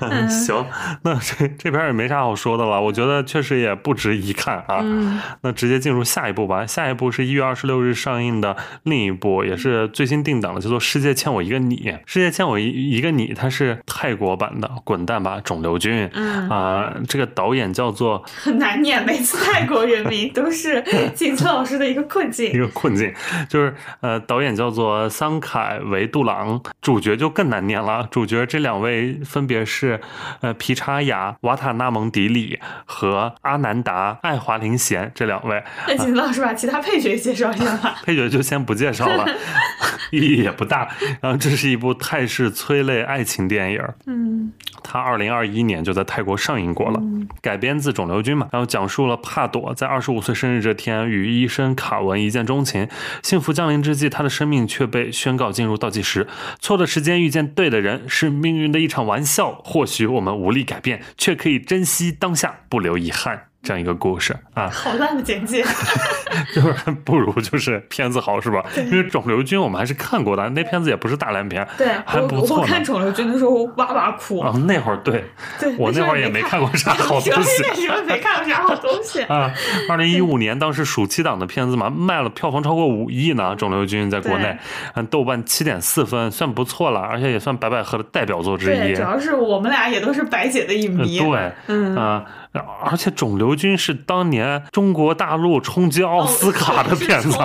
[0.00, 0.66] 嗯，行，
[1.02, 2.80] 那这这边也没啥好说的了。
[2.80, 4.80] 我觉得确实也不值一看啊。
[4.82, 6.66] 嗯那直接进入下一部吧。
[6.66, 11.76] 下一部是一月二十六日上映的另一部，也是最新定档的，叫做《世界欠我一个你》。
[12.06, 20.82] 《世界欠我一一个你》，它是泰国版的《滚蛋吧，肿瘤君》嗯，啊、这个导演叫做 很难念，每次泰国人民都是
[21.14, 22.58] 景策老师的一个困境一。
[22.58, 23.12] 个困境，
[23.48, 28.06] 就是呃，导演叫做桑凯维杜朗，主角就更难念了。
[28.10, 30.00] 主角这两位分别是
[30.40, 35.62] 呃皮查雅瓦塔纳蒙迪里和阿南达爱华林贤这两位。
[35.86, 38.00] 那景策老师把其他配角也介绍一下吧。
[38.04, 39.26] 配角就先不介绍了，
[40.10, 40.88] 意义也不大。
[41.20, 44.52] 然后这是一部泰式催泪爱情电影，嗯
[44.82, 47.00] 它二零二一年就在泰国上映过了，
[47.40, 52.88] 改编自《肿瘤君》嘛，然后讲述了帕朵在二十五岁生日这天与医生卡文一见钟情，
[53.22, 56.26] 幸福降临之际，他的生命却被宣告进入倒计时。
[56.58, 63.49] 错的时间遇见对的人是命运的一场玩笑，或许我们无力改变，却可以珍惜当下，不留遗憾。
[63.62, 65.64] 这样一个故事啊，好烂的简介。
[66.54, 68.64] 就是不如就是片子好是吧？
[68.76, 74.40] 因为《肿瘤君》我们还是看过的，那片子也不是大烂片，对还我不错我看肿瘤君的时候哇哇哭。
[74.40, 74.52] 啊。
[74.66, 75.24] 那会儿对
[75.60, 77.62] 对，我那会儿 也没看过啥好东西
[78.06, 79.22] 没看过啥好东西。
[79.28, 79.52] 啊，
[79.88, 84.56] 二零一五年当时暑期档的片子嘛，卖了票房超过五亿呢，《肿瘤君》在国内，
[84.94, 89.02] 嗯，豆瓣七点四分，算不错了，而且也算白百合的代表作之对，一主。
[89.02, 91.18] 要是我们俩也都是白姐的影呃迷。
[91.18, 97.38] 对，嗯啊、而且《肿瘤君》是当年中国大陆冲击奥斯卡的片子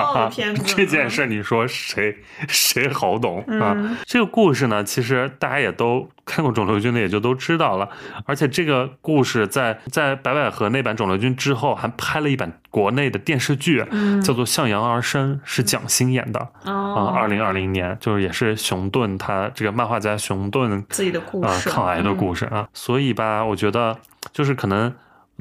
[0.66, 3.74] 这件事你说谁谁好懂啊？
[3.76, 7.88] 嗯这个故事呢，其实大家也都看过《肿瘤君》的，也就都知道了。
[8.26, 23.96] 而且这个故事在在白百合那版《肿瘤君》之后，还拍了一版国内的电视剧，嗯叫做《向阳而生》，是蒋欣演的啊，哦，二零二零年，就是也是熊顿他这个漫画家熊顿自己的故啊、事，抗癌的故事啊，所以吧，我觉得
[24.34, 24.92] 就是可能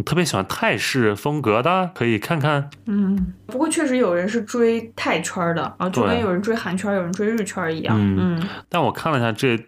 [0.05, 2.68] 特别喜欢泰式风格的，可以看看。
[2.85, 7.97] 嗯，不过确实有人是追泰圈儿的啊，就跟有人追韩圈儿，有人追日圈儿一样。
[7.99, 9.59] 嗯嗯但我看了一下这。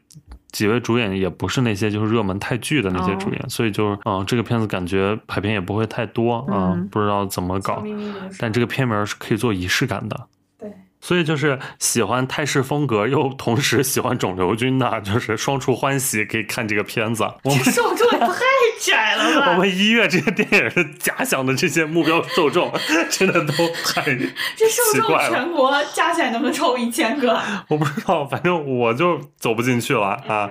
[0.56, 7.84] 几位主演也不是那些就是热门泰剧的那些主演，所以就是嗯、这个片子感觉排片也不会太多啊、嗯不知道怎么搞。
[8.38, 10.18] 但这个片名是可以做仪式感的。
[11.06, 17.24] 对，所以就是喜欢泰式风格又同时喜欢肿瘤君的，就是双处欢喜，可以看这个片子。
[17.44, 18.34] 我们这受众也太
[18.80, 19.52] 窄了吧？
[19.52, 22.72] 我们一月这些电影的假想的这些目标受众，
[23.10, 23.52] 真的都
[23.84, 24.02] 太
[24.56, 25.18] 这受众。
[25.28, 27.40] 全国加起来能不能超过一千个？
[27.68, 30.50] 我不知道，反正我就走不进去了啊。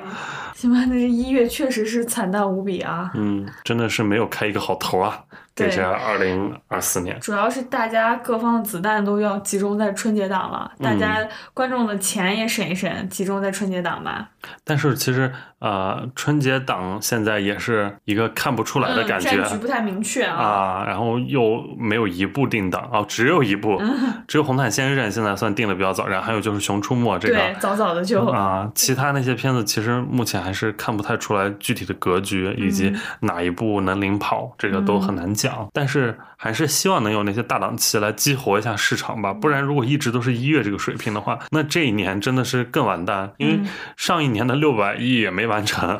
[0.56, 3.12] 行吧，那这一月确实是惨淡无比啊。
[3.16, 5.24] 嗯，真的是没有开一个好头啊，
[5.56, 7.18] 给对这二零二四年。
[7.20, 14.30] 主要是大家各方的子弹都要集中在春节档了，大家观众的钱也省一省，集中在春节档吧。
[14.64, 19.30] 但是其实呃，春节档现在也是一个看不出来的嗯，感觉。
[19.38, 20.36] 战局不太明确啊。
[20.36, 35.46] 啊，然后又没有一部定档哦，只有一部，嗯只有《红毯先生》现在算定的比较早，然后还有就是《熊出没》这对个，早早的就啊，其他那些片子其实目前还是看不太出来具体的格局，以及嗯哪一部能领跑，这个都很难讲。
[35.46, 39.32] 讲，但是还是希望能有那些大档期来激活一下市场吧。
[39.32, 43.60] 不然如果一直都是一月这个水平的话，那这一年真的是更完蛋，因为
[43.96, 45.98] 上一年的六百亿也没完成 啊。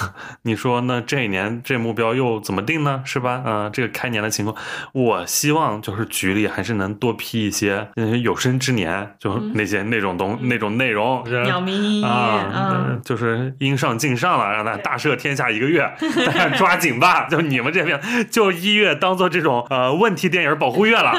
[0.42, 3.02] 你说那这一年这目标又怎么定呢？
[3.04, 3.42] 是吧？
[3.44, 4.56] 啊，这个开年的情况，
[4.92, 7.88] 我希望就是局里还是能多批一些
[8.22, 15.88] 有生之年就那些那种东那种内容，鸟鸣啊，就是应上尽上了，让他大赦天下一个月，
[16.26, 17.28] 大家 抓紧吧。
[17.28, 18.00] 就你们这边，
[18.30, 21.12] 就一月当做这种呃问题电影保护月了。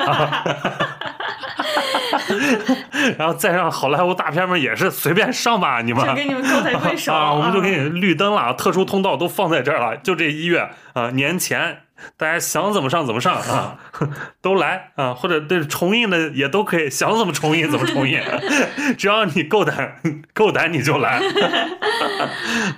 [3.17, 6.05] 然后再让好莱坞大片们也是随便上吧，你们？
[6.05, 11.79] 就给你们高抬贵手啊，我们就给你绿灯了，特殊通道都放在这儿了，就这一月啊，年前
[12.17, 13.77] 大家想怎么上怎么上啊，
[14.41, 18.21] 都来啊，或者对重映的也都可以，想怎么重映怎么重映，
[18.97, 19.95] 只要你够胆
[20.33, 21.21] 够胆你就来，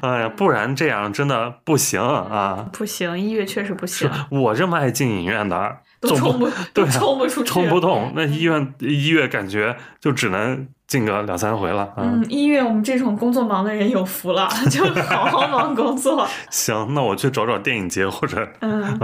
[0.01, 5.77] 哎呀，不然这样真的不行啊，不行，一月确实不行，我这么爱进影院的。
[6.07, 8.11] 都冲不，对，冲不出，冲不动。
[8.15, 10.67] 那医院医院感觉就只能。
[10.87, 16.27] 进个两三回了，嗯，一月我们这种工作忙的人有福了， 就好好忙工作。
[16.51, 18.99] 行，那我去找找电影节或者嗯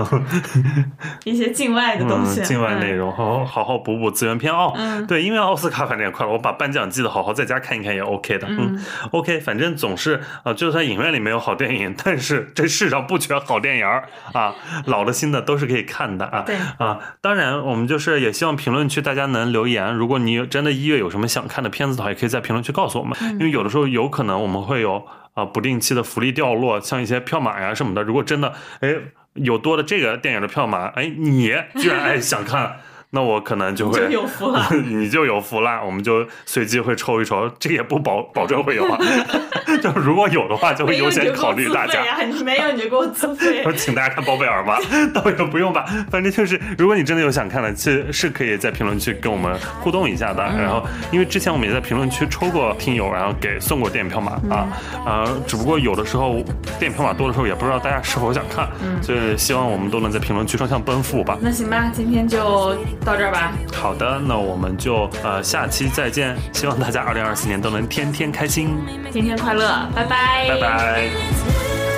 [1.23, 4.71] 一些境外的东西，境外内容，好好好好补补资源片哦。
[4.75, 8.47] 嗯，对，因为奥斯卡反正也快了，我把颁奖季的好好在家看一看也 OK 的。
[8.49, 8.77] 嗯
[9.11, 13.85] ，OK，反正总是啊，就算影院里没有好电影，但是这世上不缺好电影
[14.33, 14.53] 啊，
[14.85, 16.43] 老的新的都是可以看的啊。
[16.45, 21.79] 对啊，当然我们就是也希望评论区大家能留言，如果你真的一月有什么想看的片。
[21.79, 25.01] 片子的话，也可以在评论区告诉我们，因为有的时候有可能我们会有
[25.33, 28.03] 啊不定期的福利掉落，像一些票码呀什么的。
[28.03, 28.93] 如果真的哎
[29.35, 32.77] 有多的这个电影的票码，哎你居然哎想看。
[33.11, 38.99] 那我可能就会有福了， 你就有福了，我们就随机会抽一抽，这也不保保证会有啊，
[39.83, 42.03] 就如果有的话，就会优先考虑大家。
[42.43, 43.63] 没有你就给我自费。
[43.65, 44.79] 我请大家看包贝尔吧，
[45.13, 50.43] 倒也不用吧，反正就是如果你真的有想看的，其实是可以在评论区跟我们互动一下的。
[50.43, 54.67] 然后因为之前我们也在评论区抽过听友，然后给送过电影票码啊
[55.05, 56.35] 啊，只不过有的时候
[56.79, 58.67] 电影票码多的时候，也不知道大家是否想看，
[59.01, 61.37] 所以希望我们都能在评论区双向奔赴吧。
[61.41, 62.75] 那行吧，今天就。
[63.05, 63.53] 到这儿吧。
[63.73, 66.35] 好的，那我们就呃下期再见。
[66.53, 68.77] 希望大家二零二四年都能天天开心，
[69.11, 69.53] 天天快
[69.95, 70.47] 拜拜。
[70.47, 71.88] 拜拜。